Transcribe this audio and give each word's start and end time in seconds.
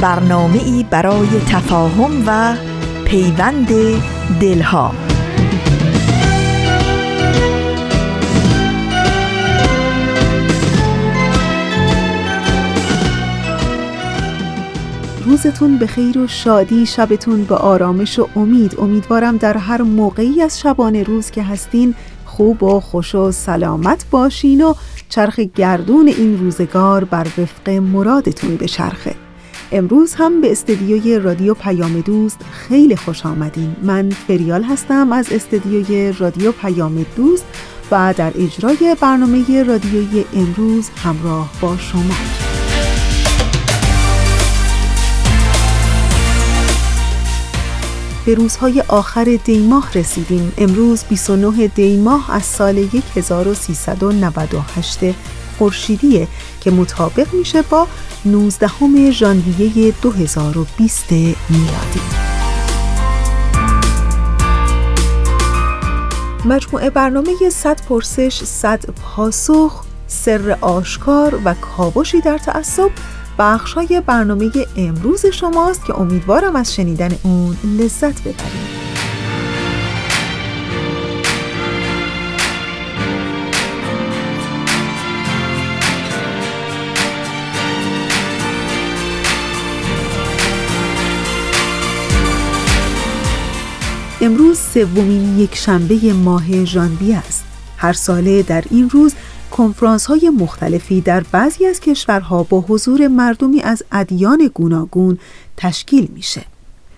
برنامه 0.00 0.62
ای 0.64 0.84
برای 0.90 1.28
تفاهم 1.50 2.22
و 2.26 2.56
پیوند 3.04 3.68
دلها. 4.40 4.92
روزتون 15.24 15.78
به 15.78 15.86
خیر 15.86 16.18
و 16.18 16.26
شادی 16.26 16.86
شبتون 16.86 17.44
به 17.44 17.54
آرامش 17.54 18.18
و 18.18 18.28
امید. 18.36 18.80
امیدوارم 18.80 19.36
در 19.36 19.56
هر 19.56 19.82
موقعی 19.82 20.42
از 20.42 20.60
شبانه 20.60 21.02
روز 21.02 21.30
که 21.30 21.42
هستین 21.42 21.94
خوب 22.24 22.62
و 22.62 22.80
خوش 22.80 23.14
و 23.14 23.32
سلامت 23.32 24.04
باشین 24.10 24.64
و 24.64 24.74
چرخ 25.08 25.40
گردون 25.40 26.08
این 26.08 26.38
روزگار 26.38 27.04
بر 27.04 27.26
وفق 27.38 27.70
مرادتون 27.70 28.56
بچرخه. 28.56 29.25
امروز 29.72 30.14
هم 30.14 30.40
به 30.40 30.52
استدیوی 30.52 31.18
رادیو 31.18 31.54
پیام 31.54 32.00
دوست 32.00 32.38
خیلی 32.50 32.96
خوش 32.96 33.26
آمدین. 33.26 33.76
من 33.82 34.10
فریال 34.10 34.62
هستم 34.62 35.12
از 35.12 35.32
استدیوی 35.32 36.12
رادیو 36.18 36.52
پیام 36.52 37.06
دوست 37.16 37.44
و 37.90 38.14
در 38.16 38.32
اجرای 38.34 38.96
برنامه 39.00 39.62
رادیوی 39.62 40.24
امروز 40.34 40.88
همراه 40.88 41.50
با 41.60 41.76
شما. 41.76 42.14
به 48.26 48.34
روزهای 48.34 48.82
آخر 48.88 49.38
دیماه 49.44 49.92
رسیدیم. 49.94 50.52
امروز 50.58 51.04
29 51.04 51.66
دیماه 51.66 52.34
از 52.34 52.42
سال 52.42 52.88
1398 53.16 55.14
خورشیدیه 55.58 56.28
که 56.60 56.70
مطابق 56.70 57.34
میشه 57.34 57.62
با 57.62 57.86
19 58.24 59.10
ژانویه 59.10 59.94
2020 60.02 61.12
میلادی. 61.12 62.00
مجموعه 66.44 66.90
برنامه 66.90 67.30
100 67.52 67.80
پرسش 67.88 68.44
100 68.44 68.84
پاسخ 68.86 69.84
سر 70.06 70.58
آشکار 70.60 71.40
و 71.44 71.54
کاوشی 71.54 72.20
در 72.20 72.38
تعصب 72.38 72.90
بخش 73.38 73.72
های 73.72 74.02
برنامه 74.06 74.50
امروز 74.76 75.26
شماست 75.26 75.84
که 75.84 76.00
امیدوارم 76.00 76.56
از 76.56 76.74
شنیدن 76.74 77.18
اون 77.22 77.56
لذت 77.78 78.20
ببرید. 78.20 78.95
امروز 94.26 94.58
سومین 94.58 95.38
یک 95.38 95.54
شنبه 95.54 96.12
ماه 96.12 96.64
ژانویه 96.64 97.16
است. 97.16 97.44
هر 97.76 97.92
ساله 97.92 98.42
در 98.42 98.64
این 98.70 98.90
روز 98.90 99.14
کنفرانس 99.50 100.06
های 100.06 100.30
مختلفی 100.30 101.00
در 101.00 101.20
بعضی 101.32 101.66
از 101.66 101.80
کشورها 101.80 102.42
با 102.42 102.60
حضور 102.60 103.08
مردمی 103.08 103.60
از 103.60 103.82
ادیان 103.92 104.50
گوناگون 104.54 105.18
تشکیل 105.56 106.08
میشه. 106.14 106.44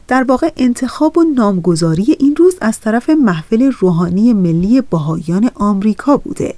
در 0.08 0.22
واقع 0.22 0.50
انتخاب 0.56 1.18
و 1.18 1.22
نامگذاری 1.22 2.16
این 2.18 2.36
روز 2.36 2.54
از 2.60 2.80
طرف 2.80 3.10
محفل 3.10 3.72
روحانی 3.80 4.32
ملی 4.32 4.80
بهاییان 4.80 5.50
آمریکا 5.54 6.16
بوده 6.16 6.54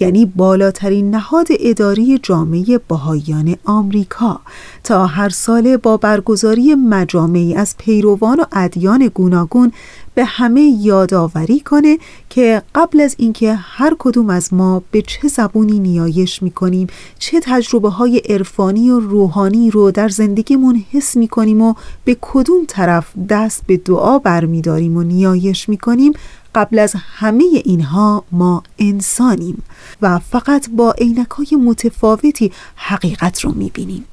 یعنی 0.00 0.26
بالاترین 0.26 1.10
نهاد 1.10 1.46
اداری 1.60 2.18
جامعه 2.22 2.80
بهاییان 2.88 3.56
آمریکا. 3.64 4.40
تا 4.84 5.06
هر 5.06 5.28
ساله 5.28 5.76
با 5.76 5.96
برگزاری 5.96 6.74
مجامعی 6.74 7.54
از 7.54 7.74
پیروان 7.78 8.40
و 8.40 8.44
ادیان 8.52 9.10
گوناگون 9.14 9.72
به 10.14 10.24
همه 10.24 10.62
یادآوری 10.62 11.60
کنه 11.60 11.98
که 12.30 12.62
قبل 12.74 13.00
از 13.00 13.14
اینکه 13.18 13.54
هر 13.54 13.96
کدوم 13.98 14.30
از 14.30 14.54
ما 14.54 14.82
به 14.90 15.02
چه 15.02 15.28
زبونی 15.28 15.78
نیایش 15.78 16.42
می‌کنیم 16.42 16.86
چه 17.18 17.40
تجربه 17.42 17.88
های 17.88 18.18
عرفانی 18.18 18.90
و 18.90 19.00
روحانی 19.00 19.70
رو 19.70 19.90
در 19.90 20.08
زندگیمون 20.08 20.84
حس 20.90 21.16
می‌کنیم 21.16 21.62
و 21.62 21.74
به 22.04 22.16
کدوم 22.20 22.64
طرف 22.68 23.12
دست 23.28 23.62
به 23.66 23.76
دعا 23.76 24.18
برمیداریم 24.18 24.96
و 24.96 25.02
نیایش 25.02 25.68
می‌کنیم 25.68 26.12
قبل 26.54 26.78
از 26.78 26.94
همه 26.96 27.44
اینها 27.64 28.24
ما 28.32 28.62
انسانیم 28.78 29.62
و 30.02 30.18
فقط 30.18 30.70
با 30.70 30.92
عینک 30.92 31.30
های 31.30 31.60
متفاوتی 31.60 32.52
حقیقت 32.76 33.40
رو 33.40 33.52
می‌بینیم. 33.52 34.04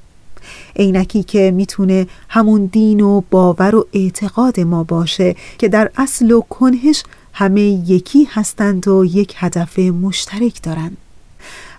عینکی 0.76 1.24
که 1.24 1.52
می‌تونه 1.52 2.08
همون 2.30 2.66
دین 2.66 3.02
و 3.02 3.22
باور 3.32 3.76
و 3.76 3.88
اعتقاد 3.94 4.60
ما 4.60 4.84
باشه 4.84 5.36
که 5.58 5.68
در 5.68 5.92
اصل 5.98 6.32
و 6.32 6.42
کنهش 6.42 7.04
همه 7.34 7.62
یکی 7.62 8.28
هستند 8.32 8.88
و 8.88 9.06
یک 9.06 9.34
هدف 9.38 9.80
مشترک 9.80 10.62
دارند. 10.64 10.98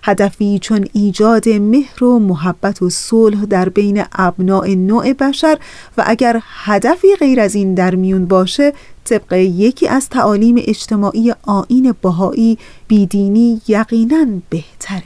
هدفی 0.03 0.59
چون 0.59 0.85
ایجاد 0.93 1.49
مهر 1.49 2.03
و 2.03 2.19
محبت 2.19 2.81
و 2.81 2.89
صلح 2.89 3.45
در 3.45 3.69
بین 3.69 4.03
ابناع 4.11 4.69
نوع 4.69 5.13
بشر 5.13 5.57
و 5.97 6.03
اگر 6.07 6.41
هدفی 6.63 7.15
غیر 7.15 7.39
از 7.39 7.55
این 7.55 7.73
در 7.73 7.95
میون 7.95 8.25
باشه 8.25 8.73
طبق 9.05 9.33
یکی 9.33 9.87
از 9.87 10.09
تعالیم 10.09 10.55
اجتماعی 10.59 11.33
آین 11.43 11.95
بهایی 12.01 12.57
بیدینی 12.87 13.61
یقینا 13.67 14.25
بهتره. 14.49 15.03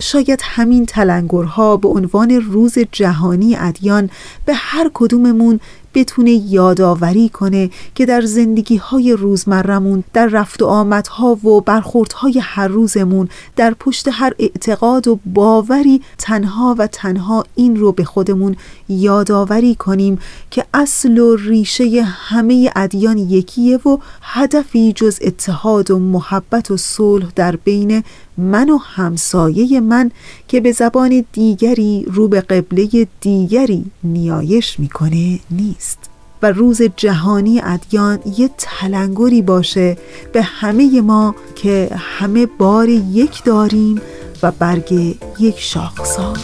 شاید 0.00 0.40
همین 0.42 0.86
تلنگرها 0.86 1.76
به 1.76 1.88
عنوان 1.88 2.30
روز 2.30 2.78
جهانی 2.92 3.56
ادیان 3.56 4.10
به 4.44 4.54
هر 4.54 4.90
کدوممون 4.94 5.60
بتونه 5.94 6.30
یادآوری 6.30 7.28
کنه 7.28 7.70
که 7.94 8.06
در 8.06 8.20
زندگی 8.20 8.76
های 8.76 9.12
روزمرمون 9.12 10.04
در 10.12 10.26
رفت 10.26 10.62
و 10.62 10.66
آمدها 10.66 11.46
و 11.46 11.60
برخوردهای 11.60 12.38
هر 12.42 12.68
روزمون 12.68 13.28
در 13.56 13.74
پشت 13.80 14.08
هر 14.12 14.32
اعتقاد 14.38 15.08
و 15.08 15.18
باوری 15.26 16.02
تنها 16.18 16.74
و 16.78 16.86
تنها 16.86 17.44
این 17.54 17.76
رو 17.76 17.92
به 17.92 18.04
خودمون 18.04 18.56
یادآوری 18.88 19.74
کنیم 19.74 20.18
که 20.50 20.64
اصل 20.74 21.18
و 21.18 21.36
ریشه 21.36 22.02
همه 22.02 22.70
ادیان 22.76 23.18
یکیه 23.18 23.76
و 23.76 23.98
هدفی 24.22 24.92
جز 24.92 25.18
اتحاد 25.22 25.90
و 25.90 25.98
محبت 25.98 26.70
و 26.70 26.76
صلح 26.76 27.26
در 27.36 27.56
بین 27.56 28.04
من 28.38 28.70
و 28.70 28.76
همسایه 28.76 29.80
من 29.80 30.10
که 30.48 30.60
به 30.60 30.72
زبان 30.72 31.24
دیگری 31.32 32.06
رو 32.08 32.28
به 32.28 32.40
قبله 32.40 33.06
دیگری 33.20 33.84
نیایش 34.04 34.80
می‌کنه 34.80 35.40
نیست. 35.50 35.98
و 36.42 36.46
روز 36.46 36.82
جهانی 36.96 37.60
ادیان 37.64 38.18
یه 38.38 38.50
تلنگری 38.58 39.42
باشه 39.42 39.96
به 40.32 40.42
همه 40.42 41.00
ما 41.00 41.34
که 41.54 41.90
همه 41.92 42.46
بار 42.46 42.88
یک 42.88 43.44
داریم 43.44 44.00
و 44.42 44.50
برگ 44.50 45.16
یک 45.38 45.60
شاخسار 45.60 46.38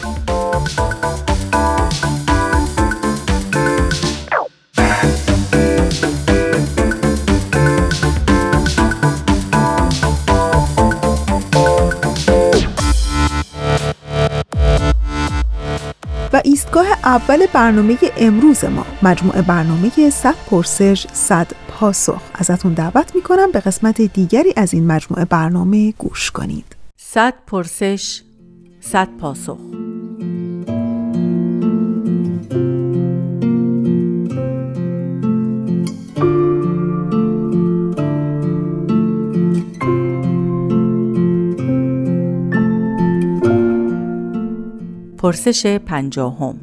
ایستگاه 16.71 16.99
اول 17.05 17.47
برنامه 17.47 17.99
امروز 18.17 18.65
ما. 18.65 18.87
مجموعه 19.03 19.43
برنامه 19.43 20.11
100 20.11 20.35
پرسش 20.51 21.07
100 21.13 21.47
پاسخ. 21.69 22.23
ازتون 22.35 22.75
دعوت 22.75 23.15
می‌کنم 23.15 23.53
به 23.53 23.61
قسمت 23.61 24.01
دیگری 24.01 24.53
از 24.57 24.75
این 24.75 24.87
مجموعه 24.87 25.25
برنامه 25.25 25.93
گوش 25.99 26.31
کنید. 26.31 26.77
100 27.01 27.35
پرسش 27.47 28.23
100 28.81 29.09
پاسخ. 29.21 29.59
پرسش 45.21 45.67
پنجاهم 45.67 46.61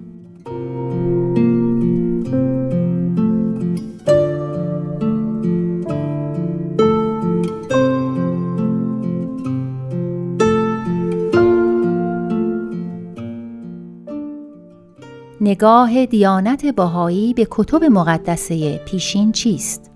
نگاه 15.41 16.05
دیانت 16.05 16.65
باهایی 16.65 17.33
به 17.33 17.47
کتب 17.51 17.83
مقدسه 17.83 18.77
پیشین 18.77 19.31
چیست؟ 19.31 19.91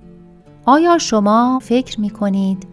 آیا 0.65 0.97
شما 0.97 1.59
فکر 1.61 2.01
می 2.01 2.09
کنید 2.09 2.67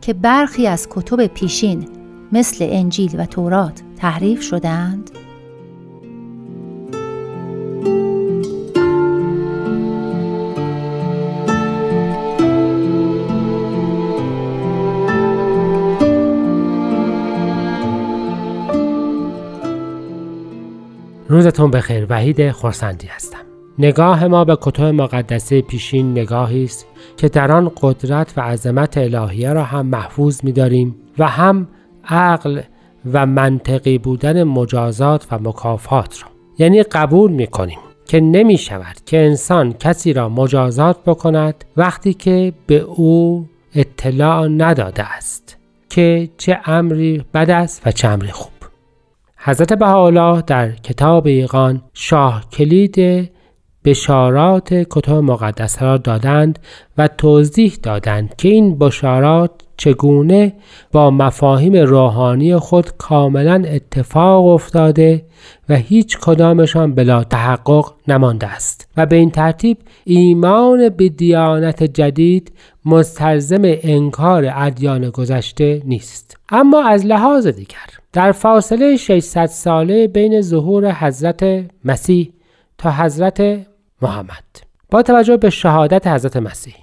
که 0.00 0.12
برخی 0.12 0.66
از 0.66 0.88
کتب 0.90 1.26
پیشین 1.26 1.88
مثل 2.32 2.66
انجیل 2.68 3.20
و 3.20 3.26
تورات 3.26 3.83
تحریف 3.96 4.42
شدند؟ 4.42 5.10
روزتون 21.28 21.70
بخیر 21.70 22.06
وحید 22.08 22.50
خورسندی 22.50 23.06
هستم 23.06 23.38
نگاه 23.78 24.26
ما 24.26 24.44
به 24.44 24.58
کتب 24.60 24.82
مقدسه 24.84 25.62
پیشین 25.62 26.10
نگاهی 26.10 26.64
است 26.64 26.86
که 27.16 27.28
در 27.28 27.52
آن 27.52 27.72
قدرت 27.82 28.32
و 28.36 28.40
عظمت 28.40 28.98
الهیه 28.98 29.52
را 29.52 29.64
هم 29.64 29.86
محفوظ 29.86 30.40
می‌داریم 30.44 30.96
و 31.18 31.28
هم 31.28 31.68
عقل 32.08 32.60
و 33.12 33.26
منطقی 33.26 33.98
بودن 33.98 34.42
مجازات 34.42 35.26
و 35.30 35.38
مکافات 35.38 36.22
را. 36.22 36.28
یعنی 36.58 36.82
قبول 36.82 37.30
می‌کنیم 37.30 37.78
که 38.06 38.20
نمی 38.20 38.58
شود 38.58 38.96
که 39.06 39.18
انسان 39.18 39.72
کسی 39.72 40.12
را 40.12 40.28
مجازات 40.28 40.96
بکند 41.06 41.64
وقتی 41.76 42.14
که 42.14 42.52
به 42.66 42.78
او 42.78 43.48
اطلاع 43.74 44.48
نداده 44.48 45.14
است 45.14 45.56
که 45.90 46.28
چه 46.38 46.60
امری 46.64 47.24
بد 47.34 47.50
است 47.50 47.86
و 47.86 47.92
چه 47.92 48.08
امری 48.08 48.30
خوب. 48.30 48.52
حضرت 49.36 49.72
بهاءالله 49.72 50.42
در 50.46 50.70
کتاب 50.70 51.26
ایقان 51.26 51.82
شاه 51.94 52.44
کلید 52.52 53.30
بشارات 53.84 54.74
کتب 54.74 55.12
مقدسه 55.12 55.84
را 55.84 55.96
دادند 55.96 56.58
و 56.98 57.08
توضیح 57.08 57.78
دادند 57.82 58.36
که 58.36 58.48
این 58.48 58.78
بشارات 58.78 59.50
چگونه 59.76 60.52
با 60.92 61.10
مفاهیم 61.10 61.76
روحانی 61.76 62.56
خود 62.56 62.96
کاملا 62.96 63.62
اتفاق 63.66 64.46
افتاده 64.46 65.24
و 65.68 65.76
هیچ 65.76 66.18
کدامشان 66.18 66.94
بلا 66.94 67.24
تحقق 67.24 67.92
نمانده 68.08 68.46
است. 68.46 68.88
و 68.96 69.06
به 69.06 69.16
این 69.16 69.30
ترتیب 69.30 69.78
ایمان 70.04 70.88
به 70.88 71.08
دیانت 71.08 71.82
جدید 71.82 72.52
مستلزم 72.84 73.62
انکار 73.64 74.52
ادیان 74.54 75.10
گذشته 75.10 75.82
نیست. 75.84 76.36
اما 76.48 76.88
از 76.88 77.06
لحاظ 77.06 77.46
دیگر 77.46 77.86
در 78.12 78.32
فاصله 78.32 78.96
600 78.96 79.46
ساله 79.46 80.08
بین 80.08 80.40
ظهور 80.40 80.92
حضرت 80.92 81.64
مسیح 81.84 82.32
تا 82.78 82.90
حضرت 82.90 83.66
محمد. 84.02 84.44
با 84.90 85.02
توجه 85.02 85.36
به 85.36 85.50
شهادت 85.50 86.06
حضرت 86.06 86.36
مسیح 86.36 86.74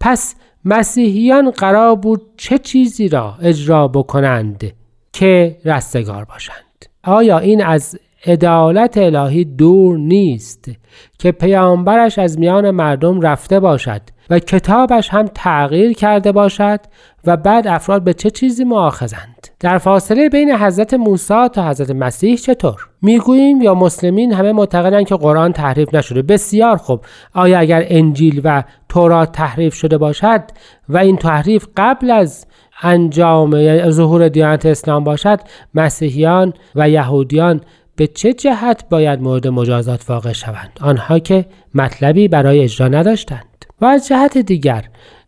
پس 0.00 0.34
مسیحیان 0.64 1.50
قرار 1.50 1.96
بود 1.96 2.22
چه 2.36 2.58
چیزی 2.58 3.08
را 3.08 3.34
اجرا 3.42 3.88
بکنند 3.88 4.72
که 5.12 5.56
رستگار 5.64 6.24
باشند؟ 6.24 6.86
آیا 7.04 7.38
این 7.38 7.64
از 7.64 7.98
عدالت 8.26 8.98
الهی 8.98 9.44
دور 9.44 9.98
نیست 9.98 10.70
که 11.18 11.32
پیامبرش 11.32 12.18
از 12.18 12.38
میان 12.38 12.70
مردم 12.70 13.20
رفته 13.20 13.60
باشد 13.60 14.00
و 14.30 14.38
کتابش 14.38 15.08
هم 15.08 15.26
تغییر 15.34 15.92
کرده 15.92 16.32
باشد 16.32 16.80
و 17.26 17.36
بعد 17.36 17.66
افراد 17.66 18.04
به 18.04 18.14
چه 18.14 18.30
چیزی 18.30 18.64
معاخذند 18.64 19.48
در 19.60 19.78
فاصله 19.78 20.28
بین 20.28 20.52
حضرت 20.56 20.94
موسی 20.94 21.48
تا 21.52 21.68
حضرت 21.68 21.90
مسیح 21.90 22.36
چطور؟ 22.36 22.88
می‌گوییم 23.02 23.62
یا 23.62 23.74
مسلمین 23.74 24.32
همه 24.32 24.52
معتقدند 24.52 25.06
که 25.06 25.16
قرآن 25.16 25.52
تحریف 25.52 25.94
نشده. 25.94 26.22
بسیار 26.22 26.76
خوب. 26.76 27.00
آیا 27.34 27.58
اگر 27.58 27.84
انجیل 27.86 28.40
و 28.44 28.64
تورات 28.88 29.32
تحریف 29.32 29.74
شده 29.74 29.98
باشد 29.98 30.42
و 30.88 30.98
این 30.98 31.16
تحریف 31.16 31.66
قبل 31.76 32.10
از 32.10 32.46
انجام 32.82 33.90
ظهور 33.90 34.28
دیانت 34.28 34.66
اسلام 34.66 35.04
باشد 35.04 35.40
مسیحیان 35.74 36.52
و 36.74 36.88
یهودیان 36.88 37.60
به 37.96 38.06
چه 38.06 38.32
جهت 38.32 38.88
باید 38.90 39.22
مورد 39.22 39.48
مجازات 39.48 40.10
واقع 40.10 40.32
شوند؟ 40.32 40.78
آنها 40.80 41.18
که 41.18 41.46
مطلبی 41.74 42.28
برای 42.28 42.60
اجرا 42.60 42.88
نداشتند. 42.88 43.44
و 43.82 43.84
از 43.84 44.08
جهت 44.08 44.38
دیگر 44.38 44.84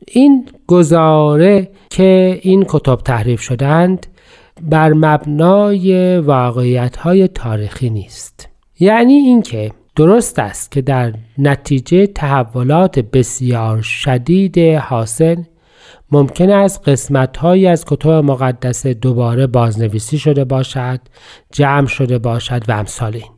این 0.09 0.49
گزاره 0.67 1.71
که 1.91 2.41
این 2.43 2.65
کتب 2.69 2.97
تحریف 2.97 3.41
شدند 3.41 4.07
بر 4.63 4.93
مبنای 4.93 6.19
واقعیت 6.19 6.97
های 6.97 7.29
تاریخی 7.29 7.91
نیست. 7.91 8.49
یعنی 8.81 9.13
اینکه 9.13 9.73
درست 9.97 10.39
است 10.39 10.71
که 10.71 10.83
در 10.83 11.13
نتیجه 11.39 12.07
تحولات 12.07 12.99
بسیار 12.99 13.83
شدید 13.83 14.59
حاصل 14.59 15.37
ممکن 16.11 16.51
است 16.51 16.89
قسمت 16.89 17.45
از 17.45 17.85
کتب 17.85 18.11
مقدسه 18.11 18.95
دوباره 18.95 19.47
بازنویسی 19.47 20.19
شده 20.19 20.45
باشد 20.45 21.01
جمع 21.53 21.87
شده 21.87 22.19
باشد 22.19 22.63
و 22.69 22.73
امثال 22.73 23.15
این. 23.15 23.34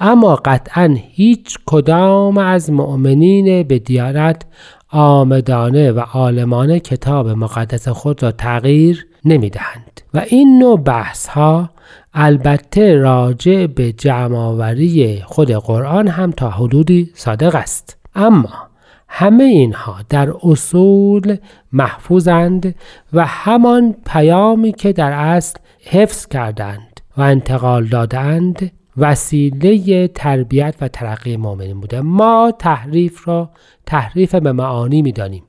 اما 0.00 0.36
قطعا 0.44 0.96
هیچ 0.98 1.58
کدام 1.66 2.38
از 2.38 2.70
مؤمنین 2.70 3.62
به 3.62 3.78
دیانت 3.78 4.42
آمدانه 4.88 5.92
و 5.92 6.00
عالمانه 6.00 6.80
کتاب 6.80 7.28
مقدس 7.28 7.88
خود 7.88 8.22
را 8.22 8.32
تغییر 8.32 9.06
نمی 9.24 9.50
دهند 9.50 10.00
و 10.14 10.24
این 10.28 10.58
نوع 10.58 10.80
بحث 10.80 11.26
ها 11.26 11.70
البته 12.14 12.96
راجع 12.96 13.66
به 13.66 13.92
جمعآوری 13.92 15.22
خود 15.26 15.50
قرآن 15.50 16.08
هم 16.08 16.30
تا 16.30 16.50
حدودی 16.50 17.10
صادق 17.14 17.54
است. 17.54 17.96
اما 18.14 18.70
همه 19.08 19.44
اینها 19.44 19.96
در 20.08 20.32
اصول 20.42 21.36
محفوظند 21.72 22.74
و 23.12 23.26
همان 23.26 23.94
پیامی 24.06 24.72
که 24.72 24.92
در 24.92 25.12
اصل 25.12 25.58
حفظ 25.84 26.26
کردند 26.26 27.00
و 27.16 27.22
انتقال 27.22 27.84
دادند 27.84 28.72
وسیله 28.96 30.08
تربیت 30.08 30.74
و 30.80 30.88
ترقی 30.88 31.36
مؤمنین 31.36 31.80
بوده. 31.80 32.00
ما 32.00 32.52
تحریف 32.58 33.28
را 33.28 33.50
تحریف 33.86 34.34
به 34.34 34.52
معانی 34.52 35.02
می‌دانیم. 35.02 35.42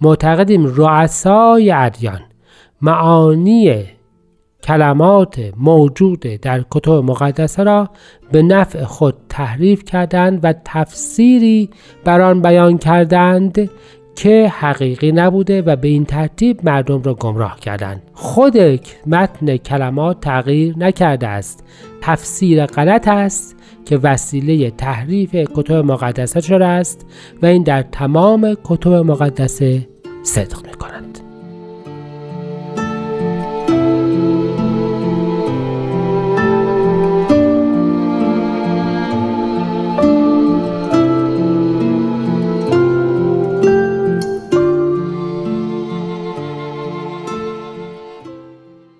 معتقدیم 0.00 0.66
رؤسای 0.66 1.70
ادیان 1.70 2.20
معانی 2.82 3.84
کلمات 4.62 5.52
موجود 5.56 6.20
در 6.20 6.64
کتب 6.70 6.90
مقدسه 6.90 7.62
را 7.62 7.90
به 8.32 8.42
نفع 8.42 8.84
خود 8.84 9.14
تحریف 9.28 9.84
کردند 9.84 10.40
و 10.42 10.54
تفسیری 10.64 11.70
بر 12.04 12.20
آن 12.20 12.42
بیان 12.42 12.78
کردند 12.78 13.70
که 14.16 14.52
حقیقی 14.58 15.12
نبوده 15.12 15.62
و 15.62 15.76
به 15.76 15.88
این 15.88 16.04
ترتیب 16.04 16.60
مردم 16.64 17.02
را 17.02 17.14
گمراه 17.14 17.60
کردند 17.60 18.02
خود 18.12 18.56
متن 19.06 19.56
کلمات 19.56 20.20
تغییر 20.20 20.78
نکرده 20.78 21.28
است 21.28 21.64
تفسیر 22.00 22.66
غلط 22.66 23.08
است 23.08 23.56
که 23.84 23.96
وسیله 23.96 24.70
تحریف 24.70 25.34
کتب 25.34 25.74
مقدسه 25.74 26.40
شده 26.40 26.66
است 26.66 27.06
و 27.42 27.46
این 27.46 27.62
در 27.62 27.82
تمام 27.82 28.56
کتب 28.64 28.92
مقدسه 28.92 29.88
صدق 30.22 30.66
می 30.66 30.72
کند. 30.72 31.25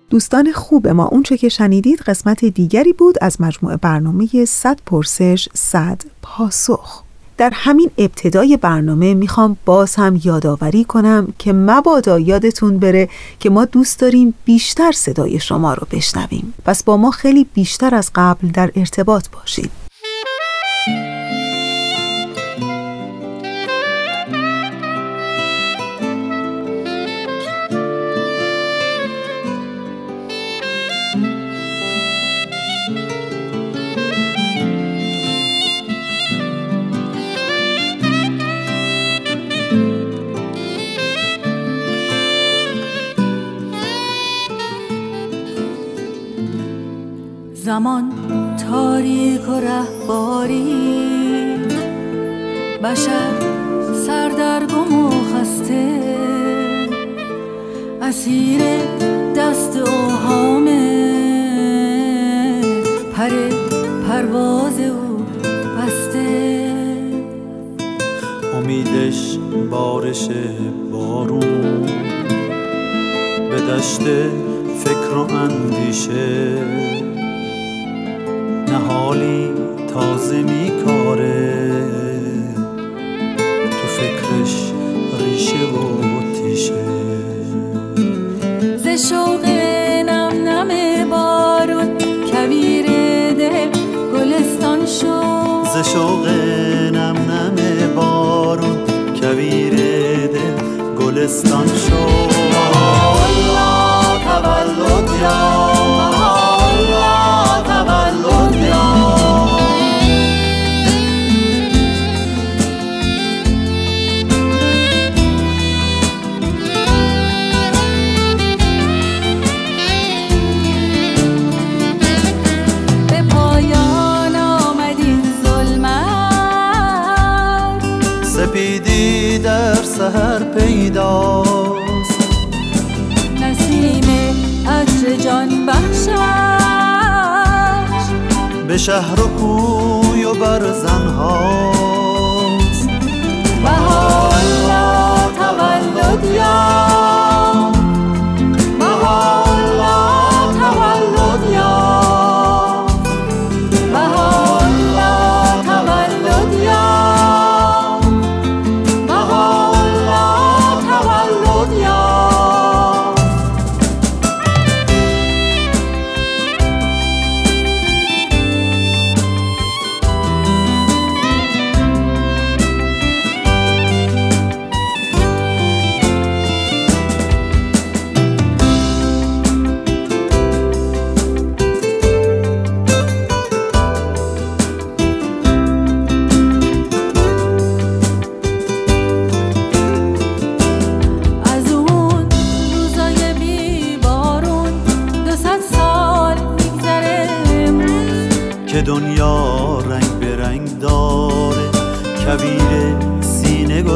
دوستان 0.09 0.51
خوب 0.51 0.87
ما 0.87 1.05
اونچه 1.05 1.37
که 1.37 1.49
شنیدید 1.49 1.99
قسمت 1.99 2.45
دیگری 2.45 2.93
بود 2.93 3.15
از 3.21 3.41
مجموعه 3.41 3.77
برنامه 3.77 4.45
100 4.45 4.79
پرسش 4.85 5.49
100 5.53 6.01
پاسخ. 6.21 7.03
در 7.37 7.51
همین 7.53 7.91
ابتدای 7.97 8.57
برنامه 8.57 9.13
می‌خوام 9.13 9.57
باز 9.65 9.95
هم 9.95 10.21
یادآوری 10.23 10.83
کنم 10.83 11.33
که 11.39 11.53
مبادا 11.53 12.19
یادتون 12.19 12.79
بره 12.79 13.09
که 13.39 13.49
ما 13.49 13.65
دوست 13.65 13.99
داریم 13.99 14.33
بیشتر 14.45 14.91
صدای 14.91 15.39
شما 15.39 15.73
رو 15.73 15.87
بشنویم. 15.91 16.53
پس 16.65 16.83
با 16.83 16.97
ما 16.97 17.11
خیلی 17.11 17.43
بیشتر 17.53 17.95
از 17.95 18.11
قبل 18.15 18.47
در 18.47 18.71
ارتباط 18.75 19.27
باشید. 19.29 19.86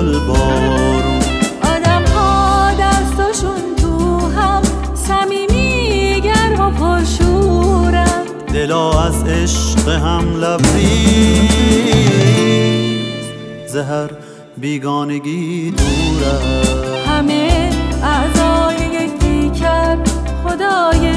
گل 0.02 0.20
بارون 0.20 1.22
آدم 1.64 2.04
ها 2.16 2.72
دستاشون 2.80 3.76
تو 3.78 4.30
هم 4.30 4.62
صمیمی 4.96 6.22
گرم 6.22 6.60
و 6.62 6.72
پرشورن 6.72 8.24
دلا 8.54 9.02
از 9.04 9.24
عشق 9.24 9.90
هم 9.90 10.36
لبریز 10.36 11.42
زهر 13.68 14.10
بیگانگی 14.58 15.72
دوره 15.72 16.40
همه 17.08 17.70
اعضای 18.04 18.76
یک 18.76 19.12
پیکر 19.12 19.98
خدای 20.44 21.14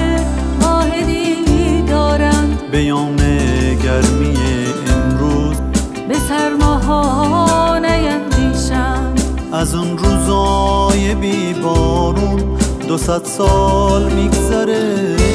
واحدی 0.61 1.83
دارند. 1.83 2.71
بیام 2.71 3.17
گرمی 3.85 4.37
امروز. 4.89 5.57
به 6.09 6.15
سرماها 6.29 7.74
نیندیشند 8.71 9.21
از 9.53 9.75
اون 9.75 9.99
روزای 9.99 11.15
بی 11.15 11.53
بارون 11.53 12.59
دو 12.89 12.99
سال 12.99 14.13
میگذره. 14.13 15.34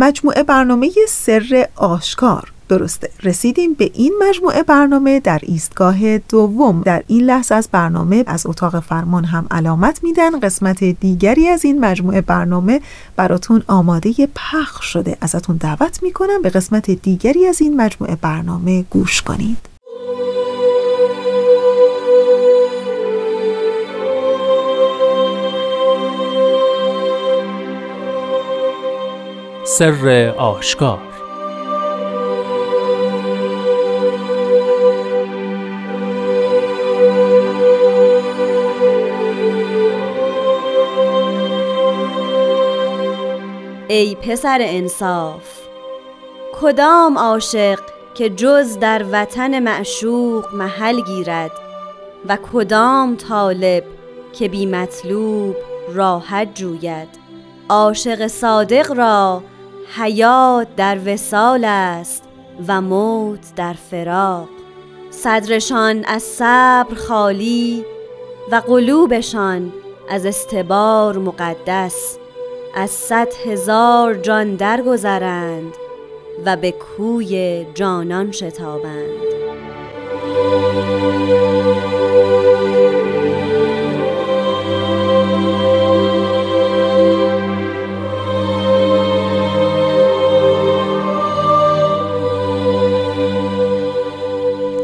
مجموعه 0.00 0.42
برنامه 0.42 0.90
سر 1.08 1.68
آشکار. 1.76 2.52
درسته. 2.68 3.10
رسیدیم 3.22 3.74
به 3.74 3.90
این 3.94 4.14
مجموعه 4.28 4.62
برنامه 4.62 5.20
در 5.20 5.38
ایستگاه 5.42 6.18
دوم. 6.18 6.82
در 6.82 7.02
این 7.06 7.24
لحظه 7.24 7.54
از 7.54 7.68
برنامه 7.72 8.24
از 8.26 8.46
اتاق 8.46 8.80
فرمان 8.80 9.24
هم 9.24 9.46
علامت 9.50 10.04
میدن. 10.04 10.40
قسمت 10.40 10.84
دیگری 10.84 11.48
از 11.48 11.64
این 11.64 11.80
مجموعه 11.80 12.20
برنامه 12.20 12.80
براتون 13.16 13.62
آماده 13.66 14.28
پخش 14.34 14.84
شده. 14.84 15.16
ازتون 15.20 15.56
دعوت 15.56 16.02
می‌کنم 16.02 16.42
به 16.42 16.50
قسمت 16.50 16.90
دیگری 16.90 17.46
از 17.46 17.62
این 17.62 17.80
مجموعه 17.80 18.16
برنامه 18.16 18.82
گوش 18.82 19.22
کنید. 19.22 19.58
سر 29.78 30.34
آشکار. 30.38 30.98
ای 43.88 44.14
پسر 44.14 44.58
انصاف 44.60 45.60
کدام 46.60 47.18
عاشق 47.18 47.78
که 48.14 48.30
جز 48.30 48.78
در 48.78 49.04
وطن 49.12 49.58
معشوق 49.58 50.54
محل 50.54 51.00
گیرد 51.00 51.52
و 52.28 52.38
کدام 52.52 53.16
طالب 53.16 53.84
که 54.32 54.48
بی 54.48 54.66
مطلوب 54.66 55.56
راحت 55.94 56.54
جوید؟ 56.54 57.08
عاشق 57.68 58.26
صادق 58.26 58.92
را 58.92 59.42
حیات 59.96 60.68
در 60.76 60.98
وصال 61.06 61.64
است 61.64 62.24
و 62.68 62.80
موت 62.80 63.54
در 63.56 63.72
فراق. 63.72 64.48
صدرشان 65.10 66.04
از 66.04 66.22
صبر 66.22 66.94
خالی 66.94 67.84
و 68.52 68.56
قلوبشان 68.56 69.72
از 70.10 70.26
استبار 70.26 71.18
مقدس. 71.18 72.18
از 72.74 72.90
صد 72.90 73.28
هزار 73.46 74.14
جان 74.14 74.54
درگذرند 74.54 75.74
و 76.44 76.56
به 76.56 76.72
کوی 76.72 77.66
جانان 77.74 78.32
شتابند. 78.32 79.20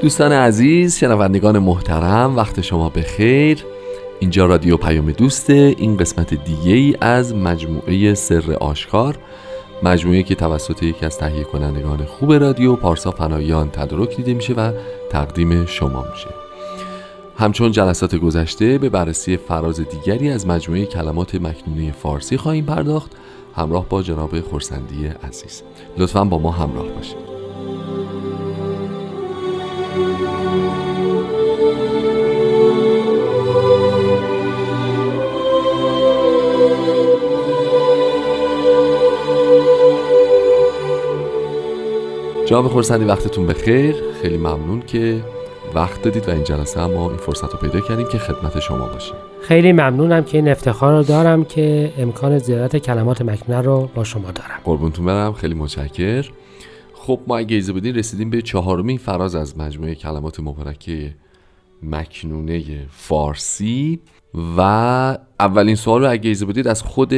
دوستان 0.06 0.32
عزیز 0.32 0.98
شنوندگان 0.98 1.58
محترم 1.58 2.36
وقت 2.36 2.60
شما 2.60 2.88
به 2.88 3.02
خیر 3.02 3.64
اینجا 4.20 4.46
رادیو 4.46 4.76
پیام 4.76 5.12
دوسته 5.12 5.74
این 5.78 5.96
قسمت 5.96 6.34
دیگه 6.34 6.72
ای 6.72 6.96
از 7.00 7.34
مجموعه 7.34 8.14
سر 8.14 8.56
آشکار 8.60 9.18
مجموعه 9.82 10.22
که 10.22 10.34
توسط 10.34 10.82
یکی 10.82 11.06
از 11.06 11.18
تهیه 11.18 11.44
کنندگان 11.44 12.04
خوب 12.04 12.32
رادیو 12.32 12.76
پارسا 12.76 13.10
فنایان 13.10 13.70
تدارک 13.70 14.16
دیده 14.16 14.34
میشه 14.34 14.54
و 14.54 14.72
تقدیم 15.10 15.66
شما 15.66 16.04
میشه. 16.12 16.28
همچون 17.38 17.72
جلسات 17.72 18.14
گذشته 18.16 18.78
به 18.78 18.88
بررسی 18.88 19.36
فراز 19.36 19.80
دیگری 19.80 20.30
از 20.30 20.46
مجموعه 20.46 20.86
کلمات 20.86 21.34
مکنونه 21.34 21.92
فارسی 21.92 22.36
خواهیم 22.36 22.64
پرداخت 22.64 23.10
همراه 23.56 23.88
با 23.88 24.02
جناب 24.02 24.40
خورسندی 24.40 25.06
عزیز. 25.06 25.62
لطفا 25.98 26.24
با 26.24 26.38
ما 26.38 26.50
همراه 26.50 26.88
باشید. 26.88 27.35
جناب 42.46 42.68
خورسندی 42.68 43.04
وقتتون 43.04 43.46
بخیر. 43.46 43.94
خیلی 44.22 44.36
ممنون 44.36 44.82
که 44.86 45.24
وقت 45.74 46.02
دادید 46.02 46.28
و 46.28 46.30
این 46.30 46.44
جلسه 46.44 46.80
هم 46.80 46.90
ما 46.90 47.08
این 47.08 47.16
فرصت 47.16 47.52
رو 47.52 47.58
پیدا 47.58 47.80
کردیم 47.80 48.08
که 48.08 48.18
خدمت 48.18 48.60
شما 48.60 48.86
باشیم 48.86 49.14
خیلی 49.42 49.72
ممنونم 49.72 50.24
که 50.24 50.38
این 50.38 50.48
افتخار 50.48 50.96
رو 50.96 51.02
دارم 51.02 51.44
که 51.44 51.92
امکان 51.98 52.38
زیارت 52.38 52.76
کلمات 52.76 53.22
مکنونه 53.22 53.62
رو 53.62 53.88
با 53.94 54.04
شما 54.04 54.30
دارم. 54.30 54.60
قربونتون 54.64 55.06
برم 55.06 55.32
خیلی 55.32 55.54
متشکر. 55.54 56.30
خب 56.94 57.20
ما 57.26 57.36
اگه 57.36 57.54
ایزه 57.54 57.72
بودین 57.72 57.94
رسیدیم 57.94 58.30
به 58.30 58.42
چهارمین 58.42 58.98
فراز 58.98 59.34
از 59.34 59.58
مجموعه 59.58 59.94
کلمات 59.94 60.40
مبارکه 60.40 61.14
مکنونه 61.82 62.62
فارسی 62.90 64.00
و 64.56 64.60
اولین 65.40 65.74
سوال 65.74 66.00
رو 66.00 66.10
اگه 66.10 66.28
ایزه 66.28 66.44
بودید 66.46 66.68
از 66.68 66.82
خود 66.82 67.14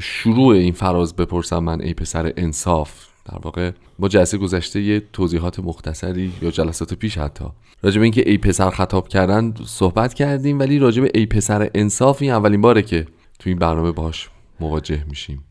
شروع 0.00 0.54
این 0.54 0.72
فراز 0.72 1.16
بپرسم 1.16 1.58
من 1.58 1.80
ای 1.80 1.94
پسر 1.94 2.32
انصاف. 2.36 3.13
در 3.24 3.38
واقع 3.42 3.70
ما 3.98 4.08
جلسه 4.08 4.38
گذشته 4.38 4.80
یه 4.80 5.02
توضیحات 5.12 5.60
مختصری 5.60 6.32
یا 6.42 6.50
جلسات 6.50 6.94
پیش 6.94 7.18
حتی. 7.18 7.44
راجع 7.82 7.98
به 7.98 8.02
اینکه 8.02 8.30
ای 8.30 8.38
پسر 8.38 8.70
خطاب 8.70 9.08
کردن 9.08 9.54
صحبت 9.66 10.14
کردیم 10.14 10.58
ولی 10.58 10.78
راجع 10.78 11.02
به 11.02 11.10
ای 11.14 11.26
پسر 11.26 11.70
انصاف 11.74 12.22
این 12.22 12.30
اولین 12.30 12.60
باره 12.60 12.82
که 12.82 13.06
تو 13.38 13.50
این 13.50 13.58
برنامه 13.58 13.92
باش 13.92 14.28
مواجه 14.60 15.04
میشیم. 15.08 15.44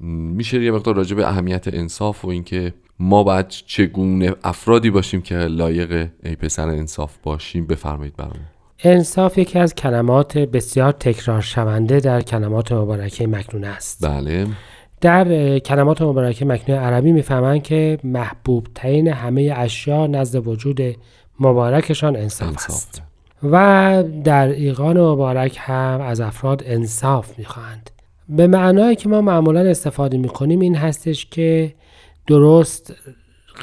میشه 0.00 0.62
یه 0.62 0.70
مقدار 0.70 0.94
راجع 0.94 1.16
به 1.16 1.28
اهمیت 1.28 1.74
انصاف 1.74 2.24
و 2.24 2.28
اینکه 2.28 2.74
ما 2.98 3.22
باید 3.22 3.48
چگونه 3.48 4.34
افرادی 4.44 4.90
باشیم 4.90 5.22
که 5.22 5.34
لایق 5.36 6.08
ای 6.24 6.36
پسر 6.36 6.68
انصاف 6.68 7.16
باشیم 7.22 7.66
بفرمایید 7.66 8.16
برامون. 8.16 8.46
انصاف 8.84 9.38
یکی 9.38 9.58
از 9.58 9.74
کلمات 9.74 10.38
بسیار 10.38 10.92
تکرار 10.92 11.40
شونده 11.40 12.00
در 12.00 12.22
کلمات 12.22 12.72
مبارکه 12.72 13.26
مکنونه 13.26 13.66
است. 13.66 14.06
بله. 14.06 14.46
در 15.00 15.58
کلمات 15.58 16.02
مبارکه 16.02 16.44
مکنونه 16.44 16.80
عربی 16.80 17.12
می‌فهمند 17.12 17.62
که 17.62 17.98
محبوب 18.04 18.66
ترین 18.74 19.08
همه 19.08 19.54
اشیا 19.56 20.06
نزد 20.06 20.46
وجود 20.46 20.80
مبارکشان 21.40 22.16
انصاف, 22.16 22.48
انصاف. 22.48 22.70
است. 22.70 23.02
و 23.42 24.04
در 24.24 24.48
ایقان 24.48 25.00
مبارک 25.00 25.56
هم 25.60 26.00
از 26.00 26.20
افراد 26.20 26.62
انصاف 26.66 27.38
می‌خواهند. 27.38 27.90
به 28.28 28.46
معنایی 28.46 28.96
که 28.96 29.08
ما 29.08 29.20
معمولا 29.20 29.60
استفاده 29.60 30.18
می‌کنیم 30.18 30.60
این 30.60 30.74
هستش 30.74 31.26
که 31.26 31.74
درست 32.26 32.94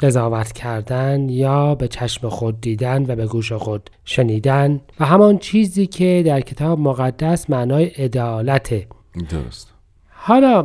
قضاوت 0.02 0.52
کردن 0.52 1.28
یا 1.28 1.74
به 1.74 1.88
چشم 1.88 2.28
خود 2.28 2.60
دیدن 2.60 3.02
و 3.08 3.16
به 3.16 3.26
گوش 3.26 3.52
خود 3.52 3.90
شنیدن 4.04 4.80
و 5.00 5.04
همان 5.04 5.38
چیزی 5.38 5.86
که 5.86 6.22
در 6.26 6.40
کتاب 6.40 6.78
مقدس 6.78 7.50
معنای 7.50 7.84
عدالته 7.84 8.86
درست. 9.30 9.73
حالا 10.26 10.64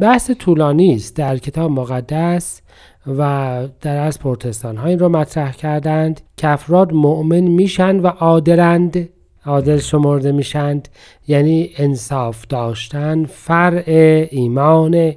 بحث 0.00 0.30
طولانی 0.30 0.94
است 0.94 1.16
در 1.16 1.38
کتاب 1.38 1.70
مقدس 1.70 2.62
و 3.06 3.68
در 3.80 3.96
از 3.96 4.18
پروتستان 4.18 4.76
ها 4.76 4.88
این 4.88 4.98
رو 4.98 5.08
مطرح 5.08 5.52
کردند 5.52 6.20
که 6.36 6.48
افراد 6.48 6.92
مؤمن 6.92 7.40
میشن 7.40 7.96
و 7.96 8.06
عادلند 8.06 9.08
عادل 9.46 9.78
شمرده 9.78 10.32
میشند 10.32 10.88
یعنی 11.28 11.70
انصاف 11.76 12.46
داشتن 12.46 13.24
فرع 13.24 13.84
ایمان 14.30 15.12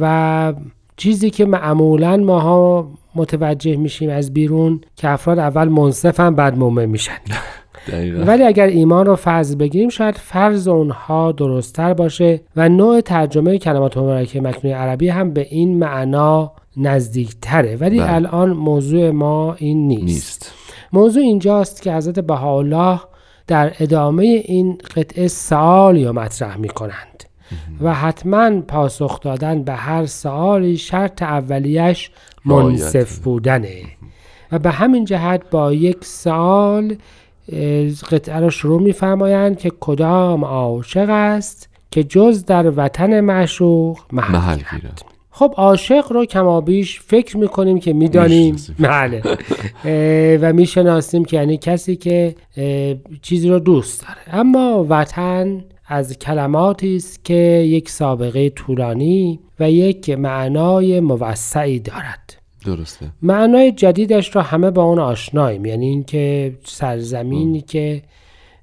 و 0.00 0.54
چیزی 0.96 1.30
که 1.30 1.44
معمولا 1.44 2.16
ماها 2.16 2.90
متوجه 3.14 3.76
میشیم 3.76 4.10
از 4.10 4.32
بیرون 4.32 4.80
که 4.96 5.08
افراد 5.08 5.38
اول 5.38 5.68
منصفن 5.68 6.34
بعد 6.34 6.58
مؤمن 6.58 6.86
میشن. 6.86 7.18
دقیقا. 7.88 8.24
ولی 8.24 8.42
اگر 8.42 8.66
ایمان 8.66 9.06
رو 9.06 9.16
فرض 9.16 9.56
بگیریم 9.56 9.88
شاید 9.88 10.16
فرض 10.16 10.68
اونها 10.68 11.32
درستتر 11.32 11.94
باشه 11.94 12.40
و 12.56 12.68
نوع 12.68 13.00
ترجمه 13.00 13.58
کلمات 13.58 13.98
مبارکه 13.98 14.40
مکنونه 14.40 14.76
عربی 14.76 15.08
هم 15.08 15.30
به 15.30 15.46
این 15.50 15.78
معنا 15.78 16.52
نزدیکتره 16.76 17.76
ولی 17.76 17.98
بله. 17.98 18.14
الان 18.14 18.50
موضوع 18.50 19.10
ما 19.10 19.54
این 19.54 19.88
نیست. 19.88 20.04
نیست 20.04 20.52
موضوع 20.92 21.22
اینجاست 21.22 21.82
که 21.82 21.92
حضرت 21.92 22.18
بهاءالله 22.18 23.00
در 23.46 23.72
ادامه 23.80 24.24
این 24.24 24.78
قطعه 24.96 25.28
سوال 25.28 25.96
یا 25.96 26.12
مطرح 26.12 26.56
می 26.56 26.68
کنند 26.68 27.24
و 27.80 27.94
حتما 27.94 28.60
پاسخ 28.60 29.20
دادن 29.20 29.62
به 29.62 29.72
هر 29.72 30.06
سوالی 30.06 30.76
شرط 30.76 31.22
اولیش 31.22 32.10
منصف. 32.44 33.18
بودنه 33.18 33.82
و 34.52 34.58
به 34.58 34.70
همین 34.70 35.04
جهت 35.04 35.50
با 35.50 35.72
یک 35.72 36.04
سوال 36.04 36.84
اه، 36.84 36.96
قطعه 38.10 38.40
را 38.40 38.50
شروع 38.50 38.82
میفرمایند 38.82 39.58
که 39.58 39.72
کدام 39.80 40.44
عاشق 40.44 41.06
است 41.10 41.68
که 41.90 42.04
جز 42.04 42.44
در 42.44 42.72
وطن 42.76 43.20
معشوق 43.20 43.98
محل, 44.12 44.32
محل 44.32 44.56
گیرد. 44.56 45.02
خب 45.30 45.54
عاشق 45.56 46.12
رو 46.12 46.24
کمابیش 46.24 47.00
فکر 47.00 47.36
می‌کنیم 47.36 47.80
که 47.80 47.92
می‌دانیم. 47.92 48.56
بله. 48.78 49.22
و 50.36 50.52
می‌شناسیم 50.52 51.24
که 51.24 51.36
یعنی 51.36 51.56
کسی 51.56 51.96
که 51.96 52.34
چیزی 53.22 53.48
رو 53.48 53.58
دوست 53.58 54.02
داره. 54.02 54.38
اما 54.40 54.86
وطن 54.88 55.64
از 55.86 56.18
کلماتی 56.18 56.96
است 56.96 57.24
که 57.24 57.34
یک 57.66 57.90
سابقه 57.90 58.50
طولانی 58.50 59.40
و 59.60 59.70
یک 59.70 60.10
معنای 60.10 61.00
موسعی 61.00 61.80
دارد. 61.80 62.21
درسته. 62.64 63.06
معنای 63.22 63.72
جدیدش 63.72 64.36
را 64.36 64.42
همه 64.42 64.70
با 64.70 64.82
اون 64.82 64.98
آشناییم. 64.98 65.64
یعنی 65.66 65.86
اینکه 65.86 66.54
سرزمینی 66.64 67.60
که 67.60 68.02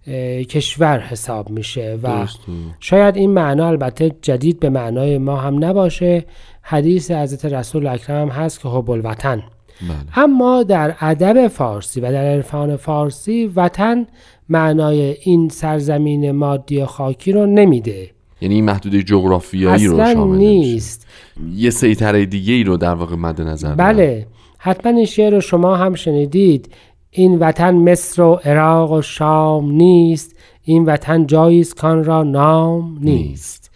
اه، 0.07 0.43
کشور 0.43 0.99
حساب 0.99 1.49
میشه 1.49 1.99
و 2.03 2.07
درسته. 2.07 2.41
شاید 2.79 3.15
این 3.15 3.29
معنا 3.29 3.67
البته 3.67 4.15
جدید 4.21 4.59
به 4.59 4.69
معنای 4.69 5.17
ما 5.17 5.35
هم 5.35 5.65
نباشه. 5.65 6.25
حدیث 6.61 7.11
حضرت 7.11 7.45
رسول 7.45 7.87
اکرم 7.87 8.29
هست 8.29 8.61
که 8.61 8.69
حب 8.69 8.91
الوطن. 8.91 9.43
بله. 9.81 10.19
اما 10.19 10.63
در 10.63 10.95
ادب 10.99 11.47
فارسی 11.47 12.01
و 12.01 12.11
در 12.11 12.25
عرفان 12.25 12.75
فارسی 12.75 13.47
وطن 13.55 14.07
معنای 14.49 15.17
این 15.23 15.49
سرزمین 15.49 16.31
مادی 16.31 16.85
خاکی 16.85 17.31
رو 17.31 17.45
نمیده. 17.45 18.09
یعنی 18.41 18.55
این 18.55 18.65
محدوده 18.65 19.03
جغرافیایی 19.03 19.87
رو 19.87 19.97
شامل 19.97 20.37
نمیشه. 20.37 20.37
نیست. 20.37 21.07
یه 21.55 21.69
سیطره 21.69 22.25
دیگه 22.25 22.53
ای 22.53 22.63
رو 22.63 22.77
در 22.77 22.93
واقع 22.93 23.15
مد 23.15 23.41
نظر. 23.41 23.75
بله. 23.75 24.27
حتما 24.57 24.91
این 24.91 25.05
شعر 25.05 25.33
رو 25.33 25.41
شما 25.41 25.75
هم 25.75 25.95
شنیدید. 25.95 26.69
این 27.11 27.39
وطن 27.39 27.75
مصر 27.75 28.21
و 28.21 28.33
عراق 28.45 28.91
و 28.91 29.01
شام 29.01 29.71
نیست. 29.71 30.35
این 30.63 30.85
وطن 30.85 31.27
جایی 31.27 31.59
است 31.59 31.75
کان 31.75 32.03
را 32.03 32.23
نام 32.23 32.97
نیست. 33.01 33.71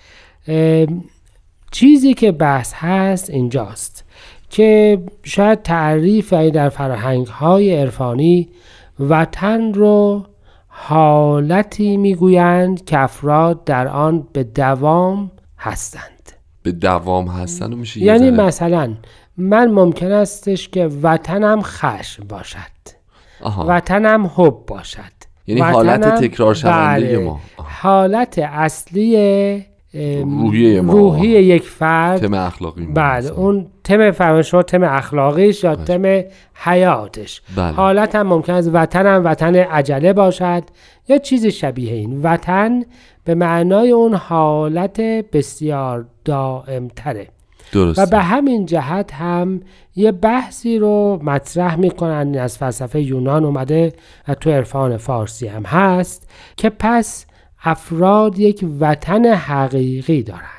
ام، 0.47 1.03
چیزی 1.71 2.13
که 2.13 2.31
بحث 2.31 2.73
هست 2.73 3.29
اینجاست 3.29 4.05
که 4.49 4.99
شاید 5.23 5.61
تعریف 5.61 6.33
در 6.33 6.69
فرهنگ 6.69 7.27
های 7.27 7.75
عرفانی 7.75 8.49
وطن 8.99 9.73
رو 9.73 10.25
حالتی 10.75 11.97
می‌گویند 11.97 12.85
که 12.85 12.99
افراد 12.99 13.63
در 13.63 13.87
آن 13.87 14.27
به 14.33 14.43
دوام 14.43 15.31
هستند 15.57 16.31
به 16.63 16.71
دوام 16.71 17.27
هستن 17.27 17.73
و 17.73 17.75
میشه 17.75 17.99
یعنی 18.01 18.31
مثلا 18.31 18.93
من 19.37 19.71
ممکن 19.71 20.11
استش 20.11 20.69
که 20.69 20.89
وطنم 21.03 21.61
خشم 21.61 22.27
باشد 22.27 22.57
آها. 23.41 23.65
وطنم 23.67 24.31
حب 24.35 24.65
باشد 24.67 25.13
یعنی 25.47 25.61
حالت 25.61 26.21
تکرار 26.21 26.53
شونده 26.53 27.05
بله. 27.05 27.17
ما. 27.17 27.39
آها. 27.57 27.67
حالت 27.69 28.39
اصلی 28.39 29.65
روحیه 30.23 30.81
ما. 30.81 30.93
روحی 30.93 31.27
یک 31.27 31.63
فرد 31.63 32.21
تم 32.21 32.33
اخلاقی 32.33 32.85
بله. 32.85 33.29
اون 33.29 33.67
تم 33.83 34.41
شما 34.41 34.63
تم 34.63 34.83
اخلاقیش 34.83 35.63
یا 35.63 35.75
تم 35.75 36.23
حیاتش 36.53 37.41
بله. 37.55 37.71
حالت 37.71 38.15
هم 38.15 38.27
ممکن 38.27 38.53
است 38.53 38.69
وطنم 38.73 39.21
وطن 39.25 39.55
عجله 39.55 40.13
باشد 40.13 40.63
یا 41.07 41.17
چیز 41.17 41.45
شبیه 41.45 41.93
این 41.93 42.21
وطن 42.21 42.83
به 43.25 43.35
معنای 43.35 43.91
اون 43.91 44.13
حالت 44.13 45.01
بسیار 45.01 46.05
دائم 46.25 46.87
تره 46.87 47.27
درسته. 47.73 48.01
و 48.01 48.05
به 48.05 48.19
همین 48.19 48.65
جهت 48.65 49.13
هم 49.13 49.61
یه 49.95 50.11
بحثی 50.11 50.77
رو 50.77 51.19
مطرح 51.23 51.75
می‌کنن 51.75 52.35
از 52.35 52.57
فلسفه 52.57 53.01
یونان 53.01 53.45
اومده 53.45 53.93
و 54.27 54.33
تو 54.35 54.49
عرفان 54.49 54.97
فارسی 54.97 55.47
هم 55.47 55.63
هست 55.63 56.29
که 56.57 56.69
پس 56.69 57.25
افراد 57.63 58.39
یک 58.39 58.65
وطن 58.79 59.25
حقیقی 59.25 60.23
دارند. 60.23 60.53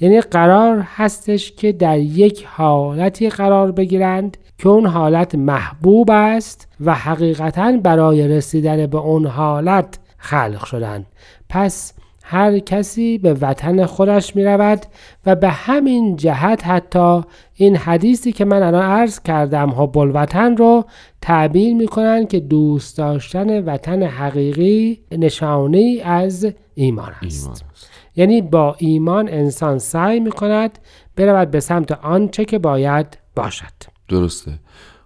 یعنی 0.00 0.20
قرار 0.20 0.78
هستش 0.96 1.52
که 1.52 1.72
در 1.72 1.98
یک 1.98 2.46
حالتی 2.46 3.28
قرار 3.28 3.72
بگیرند 3.72 4.36
که 4.58 4.68
اون 4.68 4.86
حالت 4.86 5.34
محبوب 5.34 6.10
است 6.10 6.68
و 6.80 6.94
حقیقتا 6.94 7.72
برای 7.82 8.28
رسیدن 8.28 8.86
به 8.86 8.98
اون 8.98 9.26
حالت 9.26 9.98
خلق 10.18 10.64
شدند 10.64 11.06
پس 11.48 11.92
هر 12.22 12.58
کسی 12.58 13.18
به 13.18 13.34
وطن 13.34 13.86
خودش 13.86 14.36
می 14.36 14.44
رود 14.44 14.86
و 15.26 15.36
به 15.36 15.48
همین 15.48 16.16
جهت 16.16 16.66
حتی 16.66 17.20
این 17.54 17.76
حدیثی 17.76 18.32
که 18.32 18.44
من 18.44 18.62
الان 18.62 18.82
عرض 18.82 19.20
کردم 19.20 19.70
حب 19.70 19.98
الوطن 19.98 20.56
رو 20.56 20.84
تعبیر 21.22 21.74
می 21.74 21.86
کنند 21.86 22.28
که 22.28 22.40
دوست 22.40 22.98
داشتن 22.98 23.64
وطن 23.64 24.02
حقیقی 24.02 25.00
نشانه 25.12 26.00
از 26.04 26.52
ایمان 26.74 27.12
است. 27.22 27.46
ایمان. 27.46 27.58
یعنی 28.16 28.42
با 28.42 28.76
ایمان 28.78 29.28
انسان 29.28 29.78
سعی 29.78 30.20
می 30.20 30.30
کند 30.30 30.78
برود 31.16 31.50
به 31.50 31.60
سمت 31.60 31.92
آنچه 31.92 32.44
که 32.44 32.58
باید 32.58 33.18
باشد 33.36 33.72
درسته 34.08 34.58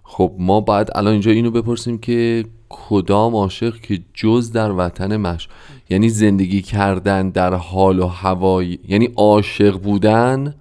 خب 0.03 0.33
ما 0.39 0.61
باید 0.61 0.89
الان 0.95 1.11
اینجا 1.11 1.31
اینو 1.31 1.51
بپرسیم 1.51 1.97
که 1.97 2.45
کدام 2.69 3.35
عاشق 3.35 3.75
که 3.75 3.99
جز 4.13 4.51
در 4.51 4.71
وطن 4.71 5.17
مش 5.17 5.47
یعنی 5.89 6.09
زندگی 6.09 6.61
کردن 6.61 7.29
در 7.29 7.53
حال 7.53 7.99
و 7.99 8.07
هوای 8.07 8.79
یعنی 8.87 9.09
عاشق 9.15 9.77
بودن 9.77 10.55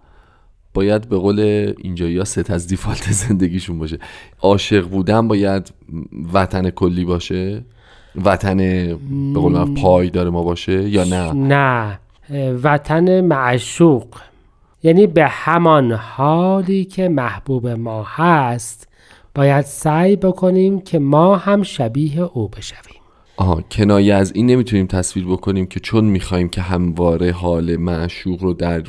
باید 0.77 1.09
به 1.09 1.19
قول 1.19 1.41
اینجا 1.79 2.09
یا 2.09 2.25
ست 2.25 2.51
از 2.51 2.67
دیفالت 2.67 3.11
زندگیشون 3.11 3.79
باشه. 3.79 3.99
عاشق 4.41 4.89
بودن 4.89 5.29
باید 5.29 5.73
وطن 6.33 6.71
کلی 6.71 7.05
باشه؟ 7.05 7.65
وطن 8.25 8.57
به 9.35 9.41
قول 9.41 9.53
من 9.53 9.75
پای 9.75 10.11
ما 10.31 10.43
باشه 10.43 10.89
یا 10.89 11.05
نه؟ 11.05 11.33
نه. 11.33 11.99
وطن 12.62 13.21
معشوق. 13.21 14.07
یعنی 14.83 15.07
به 15.07 15.27
همان 15.27 15.93
حالی 15.93 16.85
که 16.85 17.09
محبوب 17.09 17.69
ما 17.69 18.07
هست 18.09 18.89
باید 19.35 19.65
سعی 19.65 20.17
بکنیم 20.17 20.81
که 20.81 20.99
ما 20.99 21.37
هم 21.37 21.62
شبیه 21.62 22.21
او 22.21 22.49
بشویم. 22.49 23.01
آها 23.37 23.61
کنایه 23.71 24.15
از 24.15 24.33
این 24.35 24.47
نمی‌تونیم 24.47 24.87
تصویر 24.87 25.27
بکنیم 25.27 25.67
که 25.67 25.81
چون 25.81 26.05
می‌خوایم 26.05 26.49
که 26.49 26.61
همواره 26.61 27.33
حال 27.33 27.77
معشوق 27.77 28.43
رو 28.43 28.53
در 28.53 28.83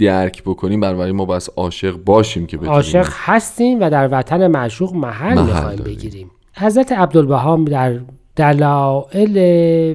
درک 0.00 0.42
بکنیم 0.42 0.80
برای 0.80 1.12
ما 1.12 1.24
بس 1.24 1.48
عاشق 1.56 1.96
باشیم 1.96 2.46
که 2.46 2.56
بتونیم 2.56 2.74
عاشق 2.74 3.08
هستیم 3.10 3.80
و 3.80 3.90
در 3.90 4.08
وطن 4.12 4.46
معشوق 4.46 4.94
محل, 4.94 5.34
محل 5.34 5.46
می‌خوایم. 5.46 5.78
بگیریم. 5.78 6.30
حضرت 6.56 6.92
عبدالبها 6.92 7.56
در 7.56 7.98
دلائل 8.36 9.94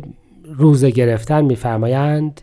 روزه 0.58 0.92
گرفتن 0.92 1.42
میفرمایند 1.42 2.42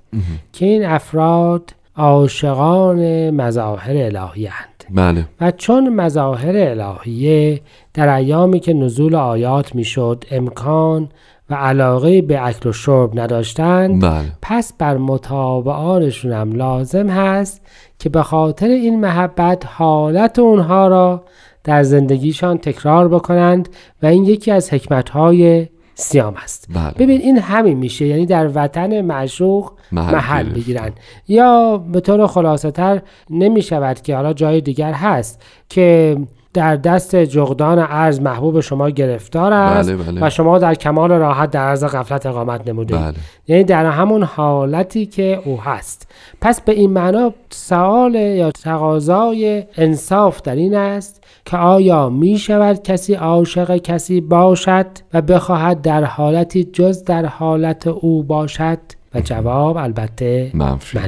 که 0.52 0.66
این 0.66 0.84
افراد 0.84 1.74
عاشقان 1.96 3.30
مظاهر 3.30 3.96
الهیند 3.96 4.84
بله. 4.90 5.26
و 5.40 5.50
چون 5.50 5.88
مظاهر 5.94 6.56
الهیه 6.56 7.60
در 7.94 8.14
ایامی 8.14 8.60
که 8.60 8.72
نزول 8.72 9.14
آیات 9.14 9.74
می‌شد 9.74 10.24
امکان 10.30 11.08
و 11.50 11.54
علاقه 11.54 12.22
به 12.22 12.46
اکل 12.46 12.68
و 12.68 12.72
شرب 12.72 13.20
نداشتند 13.20 14.02
بله. 14.02 14.32
پس 14.42 14.72
بر 14.78 14.96
متابعانشون 14.96 16.32
هم 16.32 16.52
لازم 16.52 17.08
هست 17.08 17.60
که 17.98 18.08
به 18.08 18.22
خاطر 18.22 18.68
این 18.68 19.00
محبت 19.00 19.66
حالت 19.66 20.38
اونها 20.38 20.88
را 20.88 21.24
در 21.64 21.82
زندگیشان 21.82 22.58
تکرار 22.58 23.08
بکنند 23.08 23.68
و 24.02 24.06
این 24.06 24.24
یکی 24.24 24.50
از 24.50 24.72
حکمتهای 24.72 25.68
سیام 25.94 26.34
است. 26.42 26.66
بله. 26.74 26.92
ببین 26.98 27.20
این 27.20 27.38
همین 27.38 27.78
میشه 27.78 28.06
یعنی 28.06 28.26
در 28.26 28.50
وطن 28.54 29.00
معشوق 29.00 29.72
محل 29.92 30.14
محل. 30.14 30.48
بگیرن 30.48 30.92
یا 31.28 31.78
به 31.78 32.00
طور 32.00 32.26
خلاصه 32.26 32.70
تر 32.70 33.02
نمی 33.30 33.62
شود 33.62 34.00
که 34.00 34.16
حالا 34.16 34.32
جای 34.32 34.60
دیگر 34.60 34.92
هست 34.92 35.42
که 35.68 36.16
در 36.54 36.76
دست 36.76 37.16
جغدان 37.16 37.78
ارز 37.78 38.20
محبوب 38.20 38.60
شما 38.60 38.90
گرفتار 38.90 39.52
است 39.52 39.92
بله، 39.92 40.12
بله. 40.12 40.26
و 40.26 40.30
شما 40.30 40.58
در 40.58 40.74
کمال 40.74 41.12
راحت 41.12 41.50
در 41.50 41.60
عرض 41.60 41.84
غفلت 41.84 42.26
اقامت 42.26 42.68
نموده 42.68 42.96
بله. 42.96 43.14
یعنی 43.48 43.64
در 43.64 43.86
همون 43.86 44.22
حالتی 44.22 45.06
که 45.06 45.42
او 45.44 45.60
هست. 45.60 46.08
پس 46.40 46.60
به 46.60 46.72
این 46.72 46.90
معنا 46.90 47.32
سوال 47.50 48.14
یا 48.14 48.50
تقاضای 48.50 49.64
انصاف 49.76 50.42
در 50.42 50.54
این 50.54 50.74
است 50.74 51.22
که 51.46 51.56
آیا 51.56 52.08
می 52.08 52.38
شود 52.38 52.82
کسی 52.82 53.14
عاشق 53.14 53.76
کسی 53.76 54.20
باشد 54.20 54.86
و 55.14 55.22
بخواهد 55.22 55.82
در 55.82 56.04
حالتی 56.04 56.64
جز 56.64 57.04
در 57.04 57.26
حالت 57.26 57.86
او 57.86 58.22
باشد؟ 58.22 58.78
و 59.14 59.20
جواب 59.20 59.76
البته. 59.76 60.50
منفی 60.54 60.98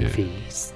است. 0.49 0.74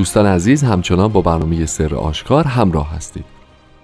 دوستان 0.00 0.26
عزیز 0.26 0.62
همچنان 0.62 1.08
با 1.08 1.20
برنامه 1.20 1.66
سر 1.66 1.94
آشکار 1.94 2.44
همراه 2.44 2.90
هستید. 2.90 3.24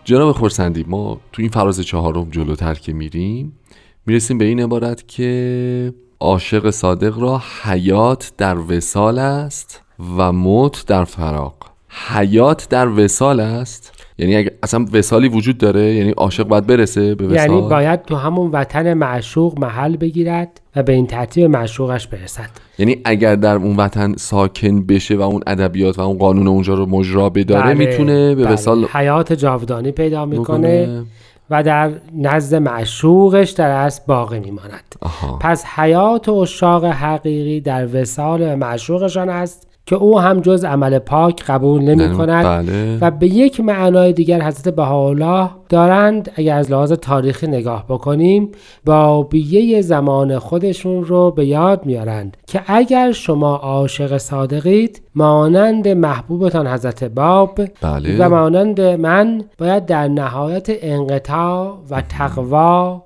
جناب 0.05 0.33
خورسندی 0.33 0.85
ما 0.89 1.21
تو 1.33 1.43
این 1.43 1.51
فراز 1.51 1.81
چهارم 1.81 2.31
جلوتر 2.31 2.75
که 2.75 2.93
میریم 2.93 3.59
می‌رسیم 4.07 4.39
به 4.39 4.45
این 4.45 4.61
عبارت 4.61 5.09
که 5.09 5.95
عاشق 6.21 6.71
صادق 6.71 7.19
را 7.19 7.43
حیات 7.63 8.33
در 8.37 8.59
وسال 8.59 9.19
است 9.19 9.83
و 10.17 10.33
موت 10.33 10.87
در 10.87 11.05
فراق. 11.05 11.55
حیات 11.89 12.69
در 12.69 12.89
وسال 12.89 13.41
است 13.41 13.96
یعنی 14.19 14.37
اگه 14.37 14.53
اصلا 14.63 14.87
وسالی 14.93 15.29
وجود 15.29 15.59
داره 15.59 15.95
یعنی 15.95 16.11
عاشق 16.11 16.45
باید 16.45 16.67
برسه 16.67 17.15
به 17.15 17.27
وسال 17.27 17.51
یعنی 17.51 17.69
باید 17.69 18.03
تو 18.03 18.17
همون 18.17 18.51
وطن 18.51 18.95
معشوق 18.95 19.59
محل 19.59 19.97
بگیرد 19.97 20.61
و 20.77 20.83
به 20.83 20.93
این 20.93 21.07
ترتیب 21.07 21.51
معشوقش 21.51 22.07
برسد 22.07 22.51
یعنی 22.79 23.01
اگر 23.05 23.37
در 23.37 23.57
اون 23.57 23.77
وطن 23.77 24.15
ساکن 24.17 24.87
بشه 24.87 25.17
و 25.17 25.21
اون 25.21 25.43
ادبیات 25.47 25.99
و 25.99 26.03
اون 26.03 26.19
قانون 26.19 26.49
اونجا 26.49 26.75
رو 26.75 26.87
مجرا 26.87 27.31
بداره 27.31 27.75
بله، 27.75 27.75
می‌تونه 27.75 28.35
به 28.35 28.45
بله. 28.45 28.53
وسال 28.53 28.87
حیات 28.93 29.33
جاودانی 29.33 29.93
پیدا 29.93 30.25
می‌کنه. 30.25 31.05
و 31.51 31.63
در 31.63 31.91
نزد 32.17 32.55
معشوقش 32.55 33.51
در 33.51 33.71
اصل 33.71 34.03
باقی 34.07 34.41
میماند 34.41 34.95
آها. 35.01 35.39
پس 35.41 35.65
حیات 35.65 36.29
اشاق 36.29 36.85
حقیقی 36.85 37.61
در 37.61 38.01
وسال 38.01 38.55
معشوقشان 38.55 39.29
است 39.29 39.76
که 39.87 39.97
او 39.97 40.21
هم 40.21 40.41
جز 40.41 40.65
عمل 40.65 40.99
پاک 40.99 41.45
قبول 41.45 41.83
نمی 41.83 42.17
کند 42.17 42.45
بله. 42.45 42.99
و 43.01 43.11
به 43.11 43.27
یک 43.27 43.61
معنای 43.61 44.13
دیگر 44.13 44.43
حضرت 44.43 44.75
بهاءالله 44.75 45.51
دارند 45.69 46.31
اگر 46.35 46.57
از 46.57 46.71
لحاظ 46.71 46.93
تاریخی 46.93 47.47
نگاه 47.47 47.85
بکنیم 47.89 48.53
بابیه 48.85 49.81
زمان 49.83 50.39
خودشون 50.39 51.05
رو 51.05 51.31
به 51.31 51.47
یاد 51.47 51.87
میارند 51.87 52.37
که 52.47 52.63
اگر 52.67 53.13
شما 53.13 53.57
عاشق 53.57 54.17
صادقید 54.17 55.03
مانند 55.15 55.89
محبوبتان 55.89 56.67
حضرت 56.67 57.05
باب 57.05 57.61
بله. 57.83 58.17
و 58.19 58.29
مانند 58.29 58.81
من 58.81 59.45
باید 59.59 59.87
در 59.87 60.09
نهایت 60.09 60.67
انقطاع 60.69 61.79
و 61.91 62.03
تقوا 62.09 63.06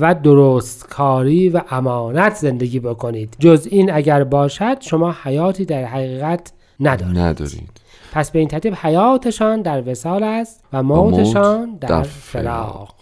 و 0.00 0.14
درستکاری 0.14 1.48
و 1.48 1.60
امانت 1.70 2.34
زندگی 2.34 2.80
بکنید. 2.80 3.36
جز 3.38 3.68
این 3.70 3.92
اگر 3.92 4.24
باشد 4.24 4.80
شما 4.80 5.14
حیاتی 5.22 5.64
در 5.64 5.84
حقیقت 5.84 6.52
ندارید. 6.80 7.18
ندارید. 7.18 7.80
پس 8.12 8.30
به 8.30 8.38
این 8.38 8.48
ترتیب 8.48 8.74
حیاتشان 8.74 9.62
در 9.62 9.90
وسال 9.90 10.22
است 10.22 10.64
و 10.72 10.82
موت 10.82 11.14
موتشان 11.14 11.76
در, 11.80 11.88
در 11.88 12.02
فراق. 12.02 12.94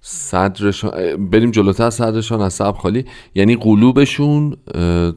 صدرشان 0.00 1.28
بریم 1.30 1.50
جلوتر 1.50 1.90
صدرشان 1.90 2.40
از 2.40 2.54
صبر 2.54 2.78
خالی. 2.78 3.04
یعنی 3.34 3.56
قلوبشون 3.56 4.56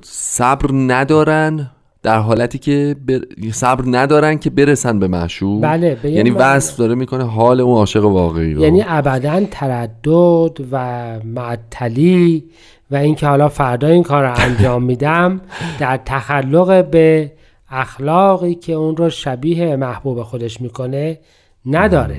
صبر 0.01 0.71
ندارن؟ 0.73 1.69
در 2.03 2.19
حالتی 2.19 2.57
که 2.57 2.95
بر... 3.07 3.19
صبر 3.51 3.83
ندارن 3.87 4.37
که 4.37 4.49
برسن 4.49 4.99
به 4.99 5.07
معشوق. 5.07 5.63
بله، 5.63 5.95
به 5.95 6.11
یعنی. 6.11 6.29
وصف 6.29 6.77
داره 6.77 6.95
می‌کنه 6.95 7.23
حال 7.23 7.61
اون 7.61 7.75
عاشق 7.75 8.05
واقعی 8.05 8.53
رو. 8.53 8.61
یعنی 8.61 8.83
ابدا 8.87 9.45
تردد 9.51 10.67
و 10.71 11.19
معطلی 11.23 12.43
و 12.91 12.95
اینکه 12.95 13.27
حالا 13.27 13.49
فردا 13.49 13.87
این 13.87 14.03
کار 14.03 14.23
رو 14.23 14.33
انجام 14.39 14.83
میدم 14.83 15.41
در 15.79 15.99
تخلق 16.05 16.89
به 16.89 17.31
اخلاقی 17.69 18.55
که 18.55 18.73
اون 18.73 18.97
رو 18.97 19.09
شبیه 19.09 19.75
محبوب 19.75 20.23
خودش 20.23 20.61
می‌کنه 20.61 21.19
نداره. 21.65 22.17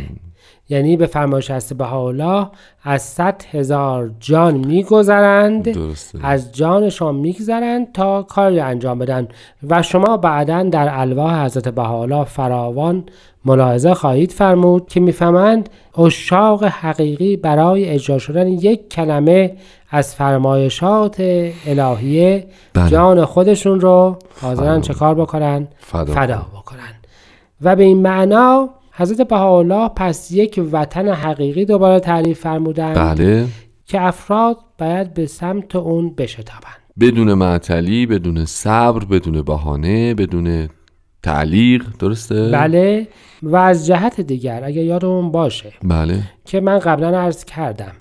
یعنی 0.71 0.97
به 0.97 1.07
فرمایش 1.07 1.51
هست 1.51 1.75
بهاءالله 1.75 2.47
از 2.83 3.03
صد 3.03 3.43
هزار 3.51 4.11
جان 4.21 4.55
میگذرند 4.55 5.79
از 6.23 6.53
جانشان 6.53 7.15
میگذرند 7.15 7.93
تا 7.93 8.23
کاری 8.23 8.61
انجام 8.61 8.99
بدن 8.99 9.29
و 9.69 9.83
شما 9.83 10.17
بعدا 10.17 10.63
در 10.63 11.01
الواح 11.01 11.45
حضرت 11.45 11.69
بهاءالله 11.69 12.25
فراوان 12.25 13.05
ملاحظه 13.45 13.95
خواهید 13.95 14.33
فرمود 14.33 14.89
که 14.89 15.01
می‌فهمند 15.01 15.69
اشاق 15.99 16.65
حقیقی 16.65 17.37
برای 17.37 17.89
اجرا 17.89 18.19
شدن 18.19 18.49
یک 18.49 18.89
کلمه 18.89 19.57
از 19.91 20.15
فرمایشات 20.15 21.17
الهیه 21.67 22.47
بله. 22.75 22.91
جان 22.91 23.25
خودشون 23.25 23.81
رو 23.81 24.17
حاضرن. 24.41 24.81
چه 24.81 24.95
کار 24.95 25.15
بکنن 25.15 25.69
فدا. 25.79 26.13
فدا 26.13 26.47
بکنن 26.55 26.95
و 27.63 27.77
به 27.77 27.85
این 27.85 28.03
معنا 28.03 28.69
حضرت 28.93 29.29
بهاءالله 29.29 29.89
پس 29.97 30.31
یک 30.31 30.61
وطن 30.73 31.09
حقیقی 31.09 31.65
دوباره 31.65 32.01
تعریف 32.01 32.41
فرمودند 32.41 32.97
بله. 32.97 33.47
که 33.87 34.03
افراد 34.03 34.57
باید 34.79 35.15
به 35.15 35.27
سمت 35.27 35.77
اون 35.77 36.15
بشتابند. 36.15 36.81
بدون 37.01 37.35
معطلی 37.35 38.07
بدون 38.07 38.45
صبر 38.45 39.05
بدون 39.05 39.43
بهانه 39.43 40.15
بدون 40.15 40.69
تعلیق 41.23 41.85
درسته؟ 41.99 42.51
بله. 42.51 43.09
و 43.43 43.57
از 43.57 43.87
جهت 43.87 44.21
دیگر 44.21 44.65
اگر 44.65 44.83
یادمون 44.83 45.31
باشه 45.31 45.73
بله. 45.83 46.23
که 46.45 46.61
من 46.61 46.79
قبلا 46.79 47.21
عرض 47.21 47.45
کردم 47.45 47.93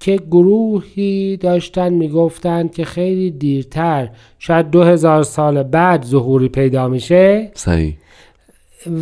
که 0.00 0.16
گروهی 0.16 1.36
داشتن 1.36 1.92
می‌گفتند 1.92 2.72
که 2.74 2.84
خیلی 2.84 3.30
دیرتر 3.30 4.08
شاید 4.38 4.70
دو 4.70 4.82
هزار 4.82 5.22
سال 5.22 5.62
بعد 5.62 6.04
ظهوری 6.04 6.48
پیدا 6.48 6.88
میشه. 6.88 7.50
صحیح. 7.54 7.96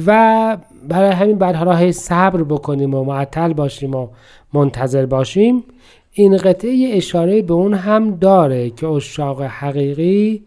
و 0.06 0.56
برای 0.88 1.10
همین 1.10 1.42
حالا 1.42 1.76
هی 1.76 1.92
صبر 1.92 2.42
بکنیم 2.42 2.94
و 2.94 3.04
معطل 3.04 3.52
باشیم 3.52 3.94
و 3.94 4.08
منتظر 4.52 5.06
باشیم. 5.06 5.64
این 6.12 6.36
قطعه 6.36 6.90
اشاره 6.92 7.42
به 7.42 7.54
اون 7.54 7.74
هم 7.74 8.16
داره 8.16 8.70
که 8.70 8.86
اشاق 8.86 9.42
حقیقی 9.42 10.42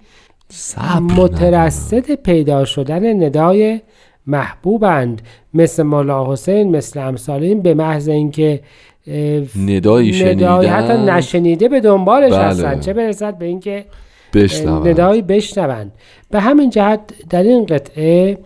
صبر 0.50 1.00
مترصد 1.00 2.12
پیدا 2.16 2.66
شدن 2.66 3.24
ندای 3.24 3.82
محبوبند. 4.28 5.22
مثل 5.54 5.84
مولا 5.84 6.32
حسین 6.32 6.76
مثل 6.76 7.00
امثال 7.00 7.44
این 7.44 7.62
به 7.62 7.74
محض 7.74 8.10
اینکه 8.10 8.62
ندایی 9.68 10.24
ندای 10.24 10.68
حتی 10.68 10.88
شنیدن 10.88 11.14
نشنیده 11.14 11.70
به 11.70 11.80
دنبالش 11.80 12.34
بله. 12.34 12.44
هستن. 12.44 12.80
چه 12.80 12.94
برسد 12.94 13.38
به 13.38 13.46
اینکه 13.46 13.86
ندایی 14.86 15.22
بشنوند 15.22 15.92
به 16.32 16.40
همین 16.40 16.70
جهت 16.70 17.00
در 17.30 17.44
این 17.44 17.66
قطعه 17.66 18.38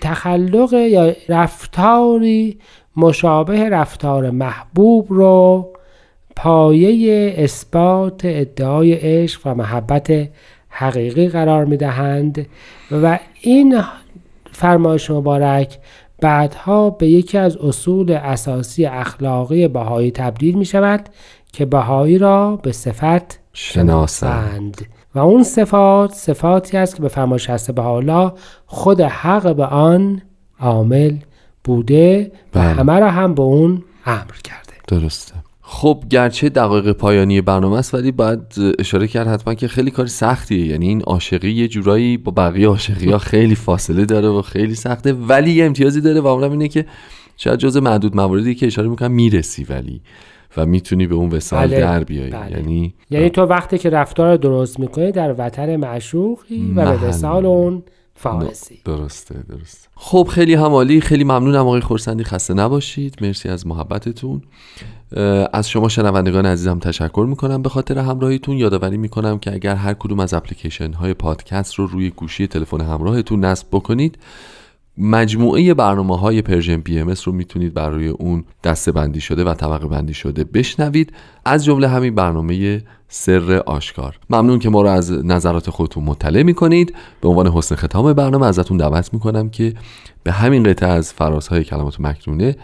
تخلق 0.00 0.72
یا 0.72 1.12
رفتاری 1.28 2.58
مشابه 2.96 3.68
رفتار 3.68 4.30
محبوب 4.30 5.06
رو 5.08 5.70
پایه 6.36 7.34
اثبات 7.38 8.20
ادعای 8.24 8.92
عشق 8.92 9.40
و 9.44 9.54
محبت 9.54 10.28
حقیقی 10.68 11.28
قرار 11.28 11.64
می 11.64 11.76
دهند 11.76 12.46
و 12.90 13.18
این 13.40 13.82
فرمایش 14.52 15.10
مبارک 15.10 15.78
بعدها 16.20 16.90
به 16.90 17.08
یکی 17.08 17.38
از 17.38 17.56
اصول 17.56 18.12
اساسی 18.12 18.86
اخلاقی 18.86 19.68
بهایی 19.68 20.10
تبدیل 20.10 20.58
می 20.58 20.64
شود 20.64 21.08
که 21.52 21.64
بهایی 21.64 22.18
را 22.18 22.56
به 22.56 22.72
صفت 22.72 23.40
شناسند. 23.52 24.86
و 25.14 25.18
اون 25.18 25.42
صفات 25.42 26.12
صفاتی 26.12 26.76
است 26.76 26.96
که 26.96 27.02
به 27.02 27.08
فرمایش 27.08 27.50
هست 27.50 27.70
بهاءالله 27.70 28.32
خود 28.66 29.00
حق 29.00 29.56
به 29.56 29.64
آن 29.64 30.22
عامل 30.60 31.16
بوده 31.64 32.32
و 32.54 32.58
بله. 32.58 32.68
همه 32.68 32.98
را 32.98 33.10
هم 33.10 33.34
به 33.34 33.42
اون 33.42 33.82
امر 34.06 34.34
کرده. 34.44 34.72
درسته. 34.88 35.34
خب 35.62 36.04
گرچه 36.10 36.48
دقایق 36.48 36.92
پایانی 36.92 37.40
برنامه 37.40 37.78
است 37.78 37.94
ولی 37.94 38.12
باید 38.12 38.40
اشاره 38.78 39.08
کرد 39.08 39.28
حتما 39.28 39.54
که 39.54 39.68
خیلی 39.68 39.90
کار 39.90 40.06
سختیه. 40.06 40.66
یعنی 40.66 40.88
این 40.88 41.02
عاشقی 41.02 41.50
یه 41.50 41.68
جورایی 41.68 42.16
با 42.16 42.32
بقیه 42.32 42.68
عاشقی 42.68 43.10
ها 43.10 43.18
خیلی 43.18 43.54
فاصله 43.54 44.04
داره 44.04 44.28
و 44.28 44.42
خیلی 44.42 44.74
سخته 44.74 45.12
ولی 45.12 45.50
یه 45.50 45.64
امتیازی 45.64 46.00
داره 46.00 46.20
و 46.20 46.26
اونم 46.26 46.50
اینه 46.50 46.68
که 46.68 46.86
شاید 47.36 47.58
جز 47.58 47.76
معدود 47.76 48.16
مواردی 48.16 48.54
که 48.54 48.66
اشاره 48.66 48.88
می‌کنم 48.88 49.10
می‌رسی 49.10 49.64
ولی 49.64 50.00
و 50.56 50.66
می‌تونی 50.66 51.06
به 51.06 51.14
اون 51.14 51.30
وسال 51.30 51.66
بله، 51.66 51.80
در 51.80 52.04
بیایی 52.04 52.30
بله. 52.30 52.58
یعنی 52.58 52.94
یعنی 53.10 53.30
تو 53.30 53.42
وقتی 53.42 53.78
که 53.78 53.90
رفتار 53.90 54.36
درست 54.36 54.80
می‌کنی 54.80 55.12
در 55.12 55.34
وطن 55.38 55.76
معشوقی 55.76 56.72
و. 56.76 56.84
به 56.84 57.06
وسال 57.06 57.46
اون 57.46 57.82
فائزی 58.14 58.78
درسته 58.84 59.34
درسته. 59.48 59.88
خب 59.96 60.28
خیلی 60.30 60.54
همالی 60.54 61.00
خیلی 61.00 61.24
ممنونم 61.24 61.66
آقای 61.66 61.80
خورسندی. 61.80 62.24
خسته 62.24 62.54
نباشید. 62.54 63.16
مرسی 63.20 63.48
از 63.48 63.66
محبتتون. 63.66 64.42
از 65.52 65.68
شما 65.68 65.88
شنوندگان 65.88 66.46
عزیزم 66.46 66.78
تشکر 66.78 67.26
می‌کنم. 67.28 67.62
به 67.62 67.68
خاطر 67.68 67.98
همراهیتون 67.98 68.56
یادآوری 68.56 68.96
می‌کنم 68.96 69.38
که 69.38 69.52
اگر 69.52 69.74
هر 69.74 69.94
کدوم 69.94 70.20
از 70.20 70.34
اپلیکیشن 70.34 70.92
های 70.92 71.14
پادکست 71.14 71.74
رو 71.74 71.86
روی 71.86 72.10
گوشی 72.10 72.46
تلفن 72.46 72.80
همراهتون 72.80 73.44
نصب 73.44 73.66
بکنید 73.72 74.18
مجموعه 74.98 75.74
برنامه 75.74 76.18
های 76.18 76.42
Persian 76.42 76.76
BMS 76.76 77.14
رو 77.24 77.32
می‌تونید 77.32 77.74
برای 77.74 78.08
اون 78.08 78.44
دسته 78.64 78.92
بندی 78.92 79.20
شده 79.20 79.44
و 79.44 79.54
طبقه 79.54 79.86
بندی 79.86 80.14
شده 80.14 80.44
بشنوید. 80.44 81.12
از 81.44 81.64
جمله 81.64 81.88
همین 81.88 82.14
برنامه 82.14 82.82
سر 83.08 83.62
آشکار. 83.66 84.18
ممنون 84.30 84.58
که 84.58 84.70
ما 84.70 84.82
رو 84.82 84.88
از 84.88 85.12
نظرات 85.12 85.70
خودتون 85.70 86.04
مطلع 86.04 86.42
می‌کنید. 86.42 86.94
به 87.20 87.28
عنوان 87.28 87.46
حسن 87.46 87.74
ختام 87.74 88.12
برنامه 88.12 88.46
ازتون 88.46 88.76
دعوت 88.76 89.14
می‌کنم 89.14 89.50
که 89.50 89.74
به 90.22 90.32
همین 90.32 90.62
قطعه 90.62 90.88
از 90.88 91.12
فرازهای 91.12 91.64
کلمات 91.64 92.00
مکنونه 92.00 92.56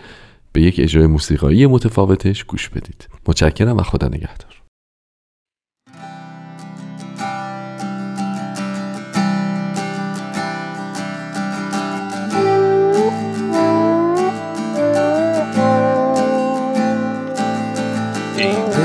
به 0.52 0.62
یک 0.62 0.76
اجرای 0.78 1.06
موسیقایی 1.06 1.66
متفاوتش 1.66 2.44
گوش 2.44 2.68
بدید. 2.68 3.08
متشکرم 3.28 3.76
و 3.76 3.82
خدا 3.82 4.08
نگهدار. 4.08 4.55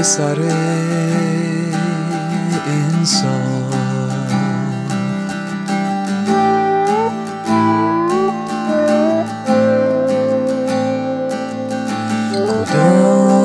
ای 0.02 0.08
پسر 0.08 0.42
انسان. 2.68 3.72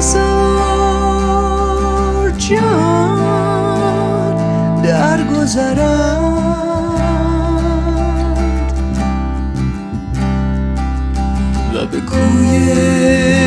هزار 0.00 0.30
جان 2.30 4.34
درگذرند 4.82 6.20
و 11.74 11.86
به 11.86 12.00
کوی 12.00 13.39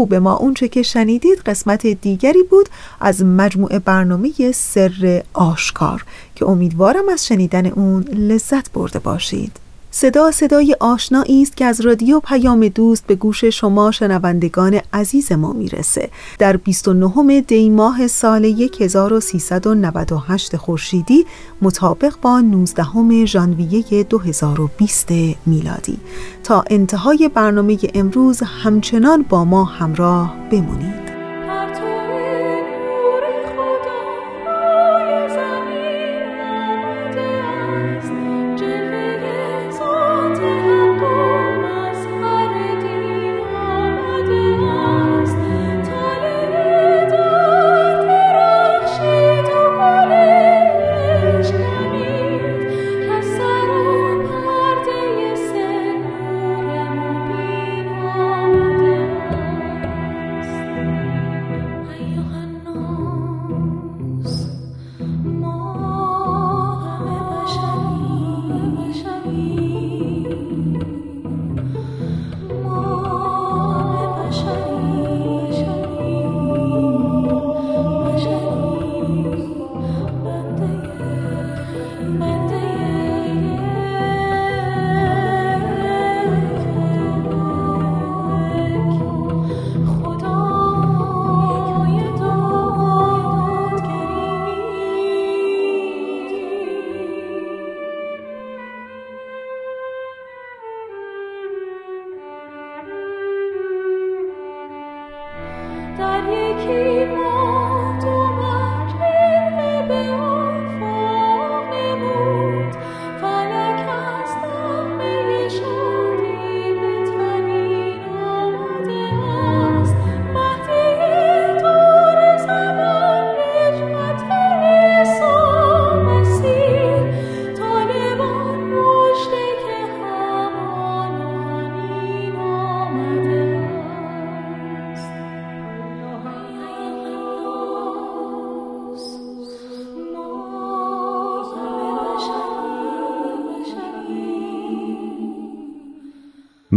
خوب 0.00 0.14
ما. 0.14 0.36
اونچه 0.36 0.68
که 0.68 0.82
شنیدید 0.82 1.38
قسمت 1.38 1.86
دیگری 1.86 2.42
بود 2.42 2.68
از 3.00 3.24
مجموعه 3.24 3.78
برنامه 3.78 4.52
سر 4.54 5.22
آشکار 5.32 6.04
که 6.34 6.46
امیدوارم 6.48 7.08
از 7.08 7.26
شنیدن 7.26 7.66
اون 7.66 8.02
لذت 8.02 8.72
برده 8.72 8.98
باشید. 8.98 9.56
صدا 9.92 10.30
صدای 10.30 10.76
آشنایی 10.80 11.42
است 11.42 11.56
که 11.56 11.64
از 11.64 11.80
رادیو 11.80 12.20
پیام 12.20 12.68
دوست 12.68 13.06
به 13.06 13.14
گوش 13.14 13.44
شما 13.44 13.90
شنوندگان 13.90 14.80
عزیز 14.92 15.32
ما 15.32 15.52
می‌رسه. 15.52 16.10
در 16.38 16.56
29 16.56 17.40
دی 17.40 17.70
ماه 17.70 18.06
سال 18.06 18.44
1398 18.80 20.56
خورشیدی 20.56 21.26
مطابق 21.62 22.14
با 22.22 22.40
19 22.40 23.26
ژانویه 23.26 24.02
2020 24.02 25.08
میلادی. 25.46 25.98
تا 26.44 26.64
انتهای 26.70 27.30
برنامه 27.34 27.78
امروز 27.94 28.42
همچنان 28.42 29.22
با 29.22 29.44
ما 29.44 29.64
همراه 29.64 30.34
بمونید. 30.50 31.09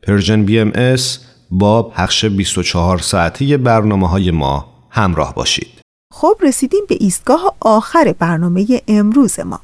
پرژن 0.02 0.46
BMS 0.46 1.02
با 1.50 1.82
پخش 1.82 2.24
24 2.24 2.98
ساعته 2.98 3.56
برنامه 3.56 4.08
های 4.08 4.30
ما 4.30 4.66
همراه 4.90 5.34
باشید. 5.34 5.80
خب 6.12 6.36
رسیدیم 6.42 6.84
به 6.88 6.96
ایستگاه 7.00 7.54
آخر 7.60 8.14
برنامه 8.18 8.66
امروز 8.88 9.40
ما. 9.40 9.60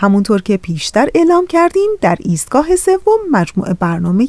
همونطور 0.00 0.42
که 0.42 0.56
پیشتر 0.56 1.08
اعلام 1.14 1.46
کردیم 1.46 1.90
در 2.00 2.16
ایستگاه 2.20 2.76
سوم 2.76 3.18
مجموعه 3.30 3.74
برنامه 3.74 4.28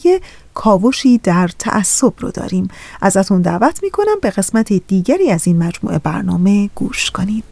کاوشی 0.54 1.18
در 1.18 1.50
تعصب 1.60 2.14
رو 2.20 2.32
داریم. 2.32 2.68
ازتون 3.02 3.42
دعوت 3.42 3.84
می‌کنم 3.84 4.20
به 4.22 4.30
قسمت 4.30 4.74
دیگری 4.74 5.32
از 5.32 5.48
این 5.48 5.64
مجموعه 5.64 6.00
برنامه 6.00 6.70
گوش 6.76 7.12
کنید. 7.12 7.44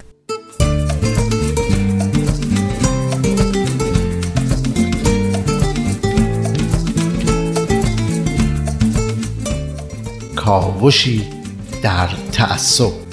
کاوشی 10.35 11.27
در 11.83 12.09
تعصب 12.31 13.06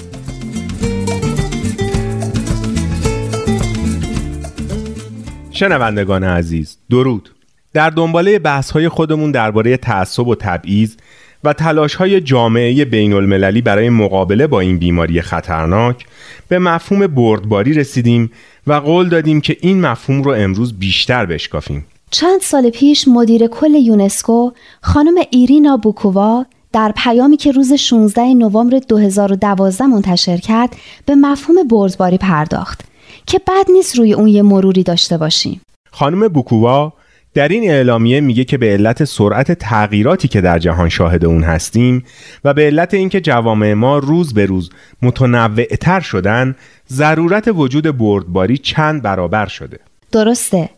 شنوندگان 5.55 6.23
عزیز 6.23 6.77
درود. 6.89 7.29
در 7.73 7.89
دنباله 7.89 8.39
بحث 8.39 8.71
های 8.71 8.89
خودمون 8.89 9.31
درباره 9.31 9.77
تعصب 9.77 10.27
و 10.27 10.35
تبعیض 10.35 10.95
و 11.43 11.53
تلاش 11.53 11.95
های 11.95 12.21
جامعه 12.21 12.85
بین 12.85 13.13
المللی 13.13 13.61
برای 13.61 13.89
مقابله 13.89 14.47
با 14.47 14.59
این 14.59 14.77
بیماری 14.77 15.21
خطرناک 15.21 16.05
به 16.47 16.59
مفهوم 16.59 17.07
بردباری 17.07 17.73
رسیدیم 17.73 18.31
و 18.67 18.73
قول 18.73 19.09
دادیم 19.09 19.41
که 19.41 19.57
این 19.61 19.81
مفهوم 19.81 20.23
رو 20.23 20.31
امروز 20.31 20.73
بیشتر 20.73 21.25
بشکافیم. 21.25 21.85
چند 22.11 22.41
سال 22.41 22.69
پیش 22.69 23.07
مدیر 23.07 23.47
کل 23.47 23.75
یونسکو 23.75 24.51
خانم 24.81 25.15
ایرینا 25.31 25.77
بوکووا 25.77 26.45
در 26.73 26.93
پیامی 26.97 27.37
که 27.37 27.51
روز 27.51 27.73
16 27.73 28.33
نوامبر 28.33 28.79
2012 28.79 29.85
منتشر 29.85 30.37
کرد 30.37 30.75
به 31.05 31.15
مفهوم 31.15 31.67
بردباری 31.67 32.17
پرداخت. 32.17 32.94
که 33.27 33.39
بد 33.39 33.71
نیست 33.71 33.97
روی 33.97 34.13
اون 34.13 34.27
یه 34.27 34.41
مروری 34.41 34.83
داشته 34.83 35.17
باشیم. 35.17 35.61
خانم 35.91 36.27
بوکووا 36.27 36.93
در 37.35 37.47
این 37.47 37.69
اعلامیه 37.69 38.21
میگه 38.21 38.43
که 38.43 38.57
به 38.57 38.65
علت 38.65 39.03
سرعت 39.03 39.51
تغییراتی 39.51 40.27
که 40.27 40.41
در 40.41 40.59
جهان 40.59 40.89
شاهد 40.89 41.25
اون 41.25 41.43
هستیم 41.43 42.03
و 42.43 42.53
به 42.53 42.61
علت 42.61 42.93
اینکه 42.93 43.21
جوامع 43.21 43.73
ما 43.73 43.97
روز 43.97 44.33
به 44.33 44.45
روز 44.45 44.69
متنوعتر 45.01 45.99
شدن 45.99 46.55
ضرورت 46.89 47.47
وجود 47.47 47.97
بردباری 47.97 48.57
چند 48.57 49.01
برابر 49.01 49.45
شده 49.45 49.79
درسته 50.11 50.69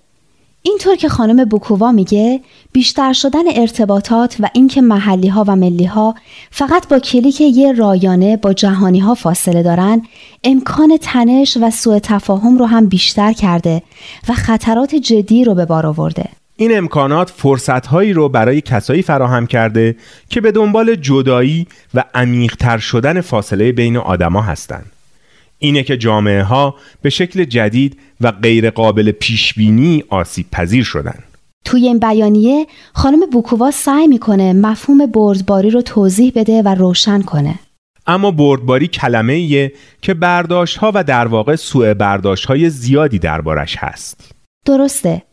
اینطور 0.68 0.96
که 0.96 1.10
خانم 1.10 1.46
بوکووا 1.46 1.92
میگه 1.92 2.42
بیشتر 2.72 3.14
شدن 3.14 3.44
ارتباطات 3.56 4.36
و 4.40 4.50
اینکه 4.54 4.82
محلی 4.82 5.28
ها 5.28 5.46
و 5.48 5.56
ملی 5.56 5.86
ها 5.86 6.16
فقط 6.52 6.88
با 6.88 7.00
کلیک 7.00 7.42
یه 7.42 7.72
رایانه 7.72 8.38
با 8.38 8.54
جهانی 8.54 9.00
ها 9.00 9.16
فاصله 9.16 9.64
دارن 9.64 10.02
امکان 10.44 10.98
تنش 11.02 11.58
و 11.62 11.70
سوء 11.70 12.00
تفاهم 12.00 12.58
رو 12.58 12.66
هم 12.66 12.88
بیشتر 12.88 13.34
کرده 13.34 13.82
و 14.30 14.34
خطرات 14.34 14.96
جدی 14.96 15.44
رو 15.44 15.56
به 15.56 15.66
بار 15.66 15.86
آورده 15.86 16.26
این 16.56 16.78
امکانات 16.78 17.30
فرصتهایی 17.30 18.14
رو 18.14 18.30
برای 18.30 18.62
کسایی 18.62 19.02
فراهم 19.02 19.48
کرده 19.48 19.96
که 20.30 20.42
به 20.42 20.52
دنبال 20.52 20.96
جدایی 20.96 21.68
و 21.94 22.04
عمیقتر 22.14 22.78
شدن 22.78 23.22
فاصله 23.22 23.72
بین 23.72 23.98
آدما 23.98 24.42
هستند. 24.42 24.97
اینه 25.60 25.84
که 25.84 25.98
جامعه 25.98 26.44
ها 26.44 26.76
به 27.02 27.10
شکل 27.10 27.44
جدید 27.44 27.98
و 28.22 28.32
غیر 28.32 28.70
قابل 28.70 29.12
پیش 29.12 29.54
بینی 29.54 30.04
آسیب 30.10 30.46
پذیر 30.52 30.84
شدن. 30.84 31.24
توی 31.66 31.88
این 31.88 32.00
بیانیه 32.00 32.68
خانم 32.94 33.20
بوکووا 33.32 33.72
سعی 33.72 34.08
می‌کنه 34.08 34.54
مفهوم 34.54 35.06
بردباری 35.06 35.70
رو 35.70 35.82
توضیح 35.82 36.32
بده 36.36 36.62
و 36.62 36.76
روشن 36.76 37.22
کنه. 37.22 37.60
اما 38.08 38.32
بردباری 38.32 38.88
کلمه 38.88 39.34
ایه 39.34 39.72
که 40.02 40.14
برداشت 40.14 40.78
ها 40.78 40.92
و 40.96 41.04
در 41.04 41.28
واقع 41.28 41.56
سوء 41.56 41.94
برداشت 41.94 42.46
های 42.46 42.70
زیادی 42.70 43.20
دربارش 43.20 43.76
هست. 43.80 44.32
درسته. 44.66 45.24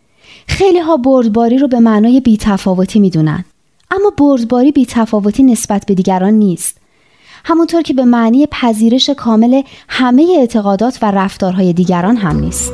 خیلی 0.49 0.79
ها 0.79 0.97
بردباری 0.97 1.59
رو 1.59 1.69
به 1.69 1.81
معنای 1.81 2.21
بیتفاوتی 2.21 3.01
می‌دونن. 3.01 3.45
اما 3.91 4.13
بردباری 4.19 4.73
بیتفاوتی 4.73 5.43
نسبت 5.43 5.87
به 5.87 5.95
دیگران 5.95 6.35
نیست. 6.35 6.81
همونطور 7.47 7.83
که 7.83 7.95
به 7.95 8.05
معنی 8.05 8.47
پذیرش 8.51 9.11
کامل 9.11 9.63
همه 9.89 10.37
اعتقادات 10.39 10.99
و 11.03 11.11
رفتارهای 11.11 11.73
دیگران 11.73 12.17
هم 12.17 12.39
نیست. 12.41 12.73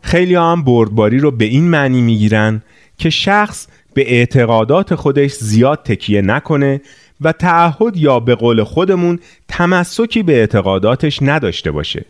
خیلی 0.00 0.34
هم 0.34 0.64
بردباری 0.64 1.18
رو 1.18 1.30
به 1.30 1.44
این 1.44 1.64
معنی 1.64 2.00
می‌گیرن 2.00 2.62
که 2.98 3.10
شخص 3.10 3.66
به 3.94 4.12
اعتقادات 4.12 4.94
خودش 4.94 5.32
زیاد 5.32 5.82
تکیه 5.84 6.20
نکنه 6.20 6.80
و 7.20 7.32
تعهد 7.32 7.96
یا 7.96 8.20
به 8.20 8.34
قول 8.34 8.64
خودمون 8.64 9.18
تمسکی 9.48 10.22
به 10.22 10.32
اعتقاداتش 10.32 11.18
نداشته 11.22 11.70
باشه 11.70 12.04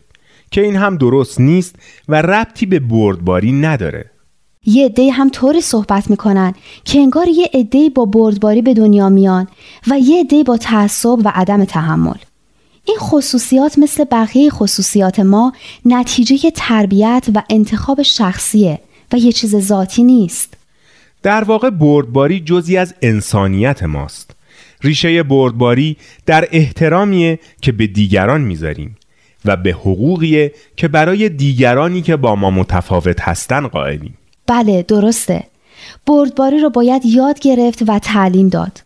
که 0.51 0.61
این 0.61 0.77
هم 0.77 0.97
درست 0.97 1.41
نیست 1.41 1.77
و 2.09 2.23
ربطی 2.23 2.67
به 2.67 2.79
بردباری 2.79 3.53
نداره. 3.53 4.11
یه 4.67 4.85
عده 4.85 5.11
هم 5.11 5.29
طوری 5.29 5.61
صحبت 5.61 6.11
می‌کنن 6.11 6.55
که 6.85 6.99
انگار 6.99 7.29
یه 7.29 7.51
عده 7.55 7.89
با 7.89 8.05
بردباری 8.05 8.63
به 8.63 8.75
دنیا 8.75 9.09
میان 9.09 9.49
و 9.91 9.99
یه 9.99 10.21
عده 10.21 10.43
با 10.43 10.57
تعصب 10.57 11.19
و 11.25 11.33
عدم 11.35 11.65
تحمل. 11.65 12.19
این 12.85 12.97
خصوصیات 12.99 13.79
مثل 13.79 14.05
بقیه 14.05 14.51
خصوصیات 14.51 15.21
ما 15.21 15.53
نتیجه 15.85 16.51
تربیت 16.51 17.27
و 17.35 17.43
انتخاب 17.51 18.03
شخصیه 18.03 18.81
و 19.13 19.17
یه 19.17 19.33
چیز 19.33 19.57
ذاتی 19.57 20.05
نیست. 20.05 20.55
در 21.23 21.45
واقع 21.45 21.71
بردباری 21.71 22.41
جزی 22.41 22.77
از 22.77 22.95
انسانیت 23.03 23.83
ماست. 23.83 24.31
ریشه 24.83 25.23
بردباری 25.23 25.97
در 26.27 26.49
احترامیه 26.53 27.39
که 27.61 27.73
به 27.73 27.87
دیگران 27.87 28.41
می‌ذاریم 28.41 28.97
و 29.45 29.57
به 29.57 29.71
حقوقیه 29.71 30.53
که 30.77 30.89
برای 30.89 31.29
دیگرانی 31.29 32.03
که 32.03 32.17
با 32.17 32.35
ما 32.35 32.51
متفاوت 32.51 33.21
هستن 33.21 33.67
قائلیم. 33.67 34.19
بله 34.47 34.83
درسته. 34.83 35.45
بردباری 36.07 36.59
رو 36.59 36.71
باید 36.71 37.07
یاد 37.07 37.41
گرفت 37.41 37.83
و 37.89 37.99
تعلیم 37.99 38.49
داد. 38.49 38.83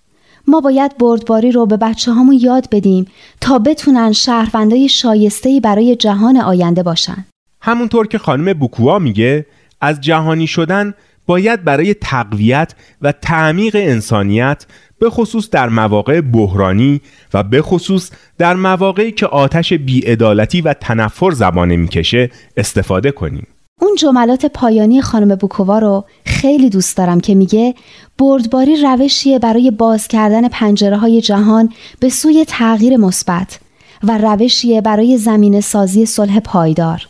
ما 0.49 0.61
باید 0.61 0.99
بردباری 0.99 1.53
رو 1.53 1.67
به 1.67 1.77
بچه 1.77 2.13
همون 2.13 2.39
یاد 2.43 2.69
بدیم 2.73 3.07
تا 3.41 3.59
بتونن 3.59 4.13
شهروندای 4.13 4.89
شایستهی 4.89 5.61
برای 5.61 5.97
جهان 5.97 6.37
آینده 6.37 6.83
باشن. 6.83 7.25
همونطور 7.61 8.07
که 8.07 8.19
خانم 8.19 8.53
بوکوا 8.53 8.99
میگه 8.99 9.47
از 9.81 10.01
جهانی 10.01 10.47
شدن 10.47 10.95
باید 11.27 11.65
برای 11.65 11.95
تقویت 11.95 12.75
و 13.03 13.13
تعمیق 13.13 13.77
انسانیت 13.79 14.67
به 14.99 15.11
خصوص 15.11 15.51
در 15.51 15.69
مواقع 15.69 16.21
بحرانی 16.21 17.01
و 17.35 17.43
به 17.43 17.63
خصوص 17.63 18.11
در 18.39 18.55
مواقعی 18.55 19.13
که 19.13 19.27
آتش 19.27 19.73
بیعدالتی 19.73 20.61
و 20.61 20.73
تنفر 20.73 21.31
زبانه 21.31 21.77
می‌کشه 21.77 22.31
استفاده 22.57 23.11
کنیم. 23.11 23.47
اون 23.81 23.95
جملات 23.95 24.47
پایانی 24.47 25.03
خانم 25.03 25.35
بوکووا 25.35 25.79
رو 25.79 26.05
خیلی 26.25 26.71
دوست 26.71 26.97
دارم 26.97 27.21
که 27.21 27.35
میگه 27.35 27.75
بردباری 28.19 28.77
روشیه 28.77 29.39
برای 29.39 29.71
باز 29.71 30.09
کردن 30.09 30.49
پنجره 30.49 30.97
های 30.97 31.21
جهان 31.21 31.73
به 32.01 32.09
سوی 32.09 32.45
تغییر 32.49 32.97
مثبت 32.97 33.61
و 34.03 34.19
روشیه 34.19 34.81
برای 34.81 35.19
زمین 35.19 35.61
سازی 35.61 36.07
صلح 36.07 36.41
پایدار. 36.41 37.09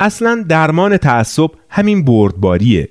اصلا 0.00 0.44
درمان 0.48 0.96
تعصب 0.96 1.50
همین 1.70 2.04
بردباریه 2.04 2.88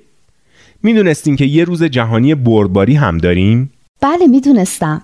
می‌دونستین 0.82 1.36
که 1.36 1.44
یه 1.44 1.64
روز 1.64 1.82
جهانی 1.82 2.34
بردباری 2.34 2.94
هم 2.94 3.18
داریم؟ 3.18 3.72
بله 4.00 4.26
می‌دونستم 4.26 5.02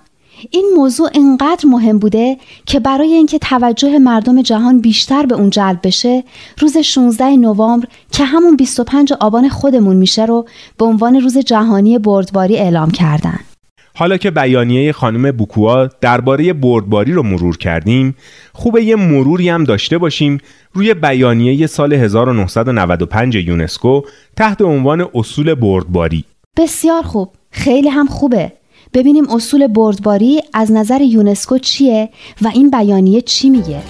این 0.51 0.73
موضوع 0.77 1.11
اینقدر 1.15 1.67
مهم 1.67 1.99
بوده 1.99 2.37
که 2.67 2.81
برای 2.81 3.13
اینکه 3.13 3.39
توجه 3.39 3.99
مردم 3.99 4.43
جهان 4.43 4.81
بیشتر 4.81 5.27
به 5.27 5.35
اون 5.35 5.51
جلب 5.51 5.81
بشه 5.83 6.25
روز 6.59 6.77
16 6.77 7.37
نوامبر 7.37 7.89
که 8.13 8.25
همون 8.25 8.57
25 8.57 9.13
آبان 9.13 9.49
خودمون 9.49 9.97
میشه 9.97 10.25
رو 10.25 10.47
به 10.79 10.85
عنوان 10.85 11.21
روز 11.21 11.39
جهانی 11.39 11.99
بردباری 11.99 12.57
اعلام 12.57 12.91
کردن 12.91 13.41
حالا 13.97 14.17
که 14.17 14.31
بیانیه 14.31 14.93
خانم 14.93 15.33
بوکوا 15.33 15.87
درباره 15.87 16.53
بردباری 16.53 17.13
رو 17.13 17.23
مرور 17.23 17.57
کردیم 17.57 18.15
خوبه 18.53 18.85
یه 18.85 18.97
مروری 18.97 19.49
هم 19.49 19.65
داشته 19.65 19.99
باشیم 19.99 20.39
روی 20.73 20.95
بیانیه 20.95 21.67
سال 21.67 21.93
1995 21.93 23.35
یونسکو 23.35 24.03
تحت 24.37 24.63
عنوان 24.63 25.09
اصول 25.15 25.55
بردباری. 25.55 26.25
بسیار 26.57 27.03
خوب. 27.03 27.31
خیلی 27.51 27.89
هم 27.89 28.07
خوبه. 28.07 28.53
ببینیم 28.95 29.31
اصول 29.31 29.67
بردباری 29.67 30.41
از 30.53 30.73
نظر 30.73 31.01
یونسکو 31.01 31.59
چیه 31.59 32.09
و 32.43 32.49
این 32.55 32.71
بیانیه 32.71 33.21
چی 33.21 33.51
میگه. 33.51 33.83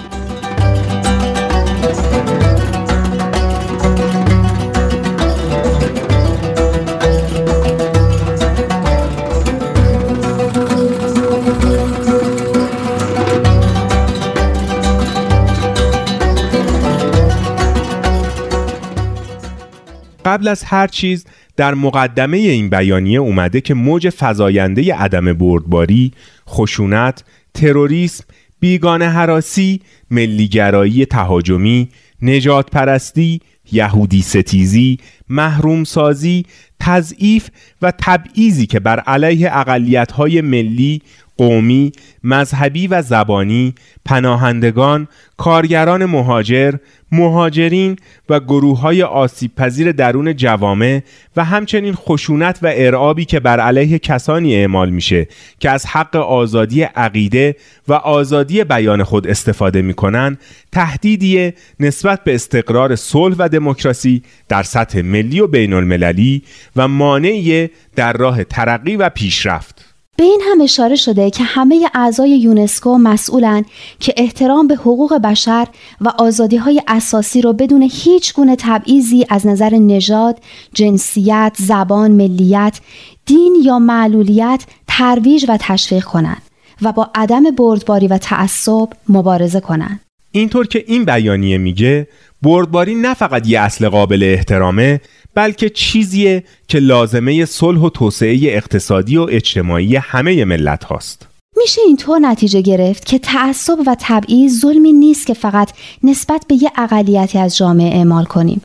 قبل 20.35 20.49
از 20.49 20.65
هر 20.65 20.87
چیز 20.87 21.25
در 21.57 21.75
مقدمه 21.75 22.37
این 22.37 22.69
بیانیه 22.69 23.19
اومده 23.19 23.61
که 23.61 23.75
موج 23.75 24.11
فزاینده 24.19 24.95
عدم 24.95 25.33
بردباری، 25.33 26.13
خشونت، 26.49 27.25
تروریسم، 27.55 28.25
بیگانه 28.61 29.09
حراسی، 29.09 29.81
ملیگرایی 30.11 31.07
تهاجمی، 31.07 31.89
نجات 32.23 32.71
پرستی، 32.71 33.41
یهودی 33.73 34.23
ستیزی، 34.23 34.99
محروم 35.29 35.85
سازی، 35.85 36.47
تضعیف 36.81 37.49
و 37.83 37.93
تبعیضی 37.99 38.67
که 38.67 38.81
بر 38.81 39.01
علیه 39.01 39.57
اقلیت‌های 39.59 40.41
ملی، 40.41 41.03
قومی، 41.37 41.93
مذهبی 42.25 42.87
و 42.87 43.03
زبانی، 43.03 43.75
پناهندگان، 44.05 45.09
کارگران 45.37 46.05
مهاجر، 46.05 46.75
مهاجرین 47.13 47.97
و 48.29 48.41
گروه 48.41 48.81
های 48.81 49.03
آسیب 49.03 49.55
پذیر 49.55 49.93
درون 49.93 50.37
جوامع 50.37 51.03
و 51.37 51.45
همچنین 51.45 51.95
خشونت 51.95 52.59
و 52.63 52.73
ارعابی 52.75 53.25
که 53.25 53.41
بر 53.41 53.61
علیه 53.61 53.99
کسانی 53.99 54.57
اعمال 54.57 54.91
میشه 54.91 55.29
که 55.61 55.71
از 55.71 55.87
حق 55.87 56.17
آزادی 56.17 56.83
عقیده 56.83 57.57
و 57.89 57.93
آزادی 57.93 58.65
بیان 58.65 59.03
خود 59.03 59.27
استفاده 59.27 59.83
می‌کنن 59.83 60.39
تهدیدی 60.73 61.53
نسبت 61.81 62.25
به 62.25 62.35
استقرار 62.35 62.97
صلح 62.97 63.37
و 63.39 63.49
دموکراسی 63.49 64.23
در 64.49 64.63
سطح 64.63 65.01
ملی 65.01 65.41
و 65.41 65.47
بین 65.47 65.73
المللی 65.73 66.43
و 66.77 66.89
مانعی 66.89 67.71
در 67.97 68.13
راه 68.13 68.45
ترقی 68.45 68.97
و 68.97 69.09
پیشرفت. 69.09 69.94
به 70.17 70.25
این 70.25 70.41
هم 70.51 70.61
اشاره 70.61 70.97
شده 70.97 71.31
که 71.31 71.45
همه 71.45 71.91
اعضای 71.95 72.31
یونسکو 72.31 72.99
مسئولن 72.99 73.65
که 74.01 74.15
احترام 74.17 74.67
به 74.67 74.75
حقوق 74.75 75.15
بشر 75.15 75.69
و 76.01 76.09
آزادی 76.19 76.57
های 76.57 76.83
اساسی 76.89 77.43
رو 77.43 77.53
بدون 77.53 77.89
هیچ 77.93 78.35
گونه 78.35 78.57
تبعیضی 78.57 79.27
از 79.29 79.47
نظر 79.47 79.75
نژاد، 79.75 80.39
جنسیت، 80.75 81.57
زبان، 81.59 82.11
ملیت، 82.11 82.81
دین 83.27 83.57
یا 83.63 83.79
معلولیت 83.79 84.65
ترویج 84.89 85.47
و 85.49 85.59
تشویق 85.61 86.05
کنند 86.05 86.43
و 86.83 86.93
با 86.93 87.11
عدم 87.15 87.43
بردباری 87.51 88.09
و 88.09 88.19
تعصب 88.19 88.89
مبارزه 89.09 89.61
کنند. 89.61 90.01
اینطور 90.35 90.67
که 90.67 90.85
این 90.87 91.05
بیانیه 91.05 91.59
میگه 91.59 92.09
بردباری 92.43 92.95
نه 92.95 93.15
فقط 93.15 93.49
یه 93.49 93.61
اصل 93.61 93.89
قابل 93.89 94.23
احترامه 94.23 95.01
بلکه 95.35 95.71
چیزیه 95.71 96.45
که 96.69 96.79
لازمه 96.79 97.45
صلح 97.45 97.81
و 97.81 97.91
توسعه 97.91 98.39
اقتصادی 98.43 99.17
و 99.17 99.27
اجتماعی 99.31 99.97
همه 99.97 100.45
ملت 100.45 100.85
هاست. 100.85 101.27
میشه 101.57 101.81
اینطور 101.87 102.19
نتیجه 102.19 102.61
گرفت 102.61 103.07
که 103.07 103.19
تعصب 103.19 103.79
و 103.87 103.97
تبعیض 104.01 104.61
ظلمی 104.61 104.93
نیست 104.93 105.27
که 105.27 105.35
فقط 105.35 105.71
نسبت 106.03 106.45
به 106.49 106.55
یه 106.63 106.71
اقلیتی 106.77 107.39
از 107.39 107.57
جامعه 107.57 107.97
اعمال 107.97 108.25
کنیم. 108.25 108.63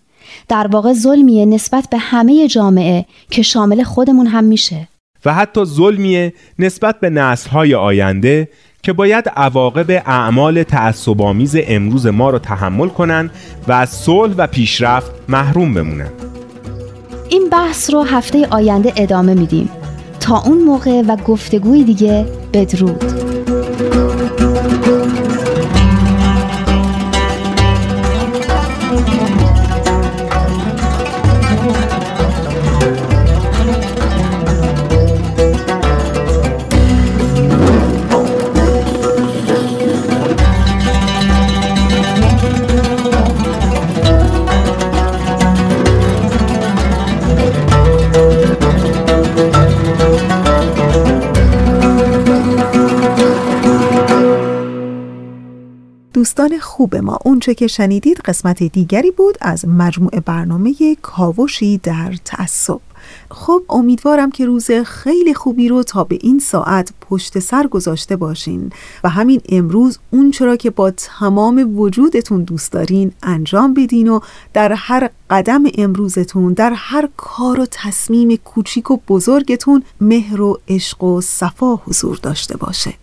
در 0.47 0.67
واقع 0.67 0.93
ظلمیه 0.93 1.45
نسبت 1.45 1.89
به 1.91 1.97
همه 1.97 2.47
جامعه 2.47 3.05
که 3.31 3.41
شامل 3.41 3.83
خودمون 3.83 4.27
هم 4.27 4.43
میشه. 4.43 4.87
و 5.25 5.33
حتی 5.33 5.65
ظلمیه 5.65 6.33
نسبت 6.59 6.99
به 6.99 7.09
نسلهای 7.09 7.75
آینده 7.75 8.49
که 8.83 8.93
باید 8.93 9.29
عواقب 9.35 10.03
اعمال 10.05 10.63
تعصبآمیز 10.63 11.55
امروز 11.67 12.07
ما 12.07 12.29
رو 12.29 12.39
تحمل 12.39 12.87
کنن 12.89 13.29
و 13.67 13.71
از 13.71 13.89
صلح 13.89 14.33
و 14.37 14.47
پیشرفت 14.47 15.11
محروم 15.27 15.73
بمونن. 15.73 16.09
این 17.29 17.49
بحث 17.51 17.93
رو 17.93 18.03
هفته 18.03 18.47
آینده 18.47 18.93
ادامه 18.97 19.33
میدیم 19.33 19.69
تا 20.19 20.41
اون 20.41 20.57
موقع 20.57 21.01
و 21.07 21.15
گفتگوی 21.15 21.83
دیگه 21.83 22.25
بدرود 22.53 23.28
دوستان 56.19 56.59
خوب 56.59 56.95
ما. 56.95 57.19
اونچه 57.25 57.53
که 57.53 57.67
شنیدید 57.67 58.17
قسمت 58.17 58.63
دیگری 58.63 59.11
بود 59.11 59.37
از 59.41 59.67
مجموعه 59.67 60.19
برنامه 60.19 60.73
کاوشی 61.01 61.77
در 61.77 62.13
تعصب. 62.25 62.79
خب 63.31 63.61
امیدوارم 63.69 64.31
که 64.31 64.45
روز 64.45 64.71
خیلی 64.71 65.33
خوبی 65.33 65.67
رو 65.67 65.83
تا 65.83 66.03
به 66.03 66.17
این 66.21 66.39
ساعت 66.39 66.93
پشت 67.01 67.39
سر 67.39 67.67
گذاشته 67.67 68.15
باشین 68.15 68.71
و 69.03 69.09
همین 69.09 69.41
امروز 69.49 69.99
اون 70.11 70.31
چرا 70.31 70.55
که 70.55 70.69
با 70.69 70.91
تمام 70.91 71.79
وجودتون 71.79 72.43
دوست 72.43 72.71
دارین 72.71 73.11
انجام 73.23 73.73
بدین 73.73 74.07
و 74.07 74.19
در 74.53 74.73
هر 74.73 75.09
قدم 75.29 75.63
امروزتون 75.77 76.53
در 76.53 76.73
هر 76.75 77.09
کار 77.17 77.59
و 77.59 77.65
تصمیم 77.71 78.35
کوچیک 78.35 78.91
و 78.91 78.97
بزرگتون 79.07 79.83
مهر 80.01 80.41
و 80.41 80.59
عشق 80.67 81.03
و 81.03 81.21
صفا 81.21 81.75
حضور 81.75 82.19
داشته 82.23 82.57
باشه. 82.57 82.93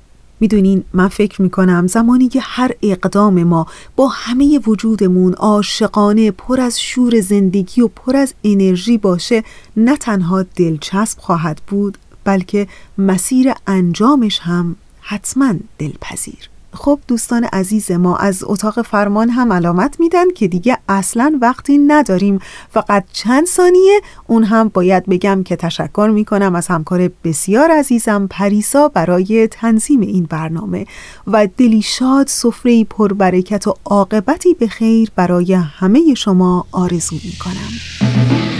می‌دونین 0.41 0.85
من 0.93 1.09
فکر 1.09 1.43
می‌کنم 1.43 1.87
زمانی 1.87 2.29
که 2.29 2.41
هر 2.43 2.71
اقدام 2.83 3.43
ما 3.43 3.67
با 3.97 4.09
همه 4.09 4.59
وجودمون 4.59 5.35
عاشقانه 5.35 6.31
پر 6.31 6.61
از 6.61 6.81
شور 6.81 7.21
زندگی 7.21 7.81
و 7.81 7.89
پر 7.89 8.17
از 8.17 8.35
انرژی 8.45 8.99
باشه 8.99 9.45
نه 9.77 9.97
تنها 9.97 10.43
دلچسب 10.43 11.19
خواهد 11.19 11.61
بود 11.67 11.99
بلکه 12.25 12.69
مسیر 12.99 13.53
انجامش 13.67 14.39
هم 14.39 14.77
حتما 15.01 15.55
دلپذیر. 15.79 16.51
خب 16.77 16.99
دوستان 17.09 17.45
عزیز 17.45 17.91
ما 17.91 18.17
از 18.17 18.45
اتاق 18.47 18.83
فرمان 18.83 19.29
هم 19.31 19.53
علامت 19.53 20.01
میدن 20.01 20.31
که 20.31 20.49
دیگه 20.49 20.79
اصلا 20.89 21.39
وقتی 21.41 21.79
نداریم. 21.79 22.39
فقط 22.71 23.05
چند 23.13 23.47
ثانیه 23.47 24.01
اون 24.27 24.45
هم 24.45 24.69
باید 24.69 25.07
بگم 25.07 25.43
که 25.43 25.57
تشکر 25.57 26.11
می‌کنم 26.15 26.55
از 26.55 26.67
همکار 26.67 27.11
بسیار 27.25 27.71
عزیزم 27.71 28.27
پریسا 28.31 28.89
برای 28.89 29.49
تنظیم 29.49 30.01
این 30.01 30.25
برنامه 30.25 30.87
و 31.27 31.49
دلی 31.59 31.83
شاد 31.83 32.27
سفره 32.27 32.85
پربرکت 32.85 33.67
و 33.67 33.75
عاقبتی 33.85 34.55
به 34.55 34.67
خیر 34.69 35.11
برای 35.17 35.53
همه 35.53 36.15
شما 36.15 36.67
آرزو 36.73 37.17
می‌کنم. 37.25 38.56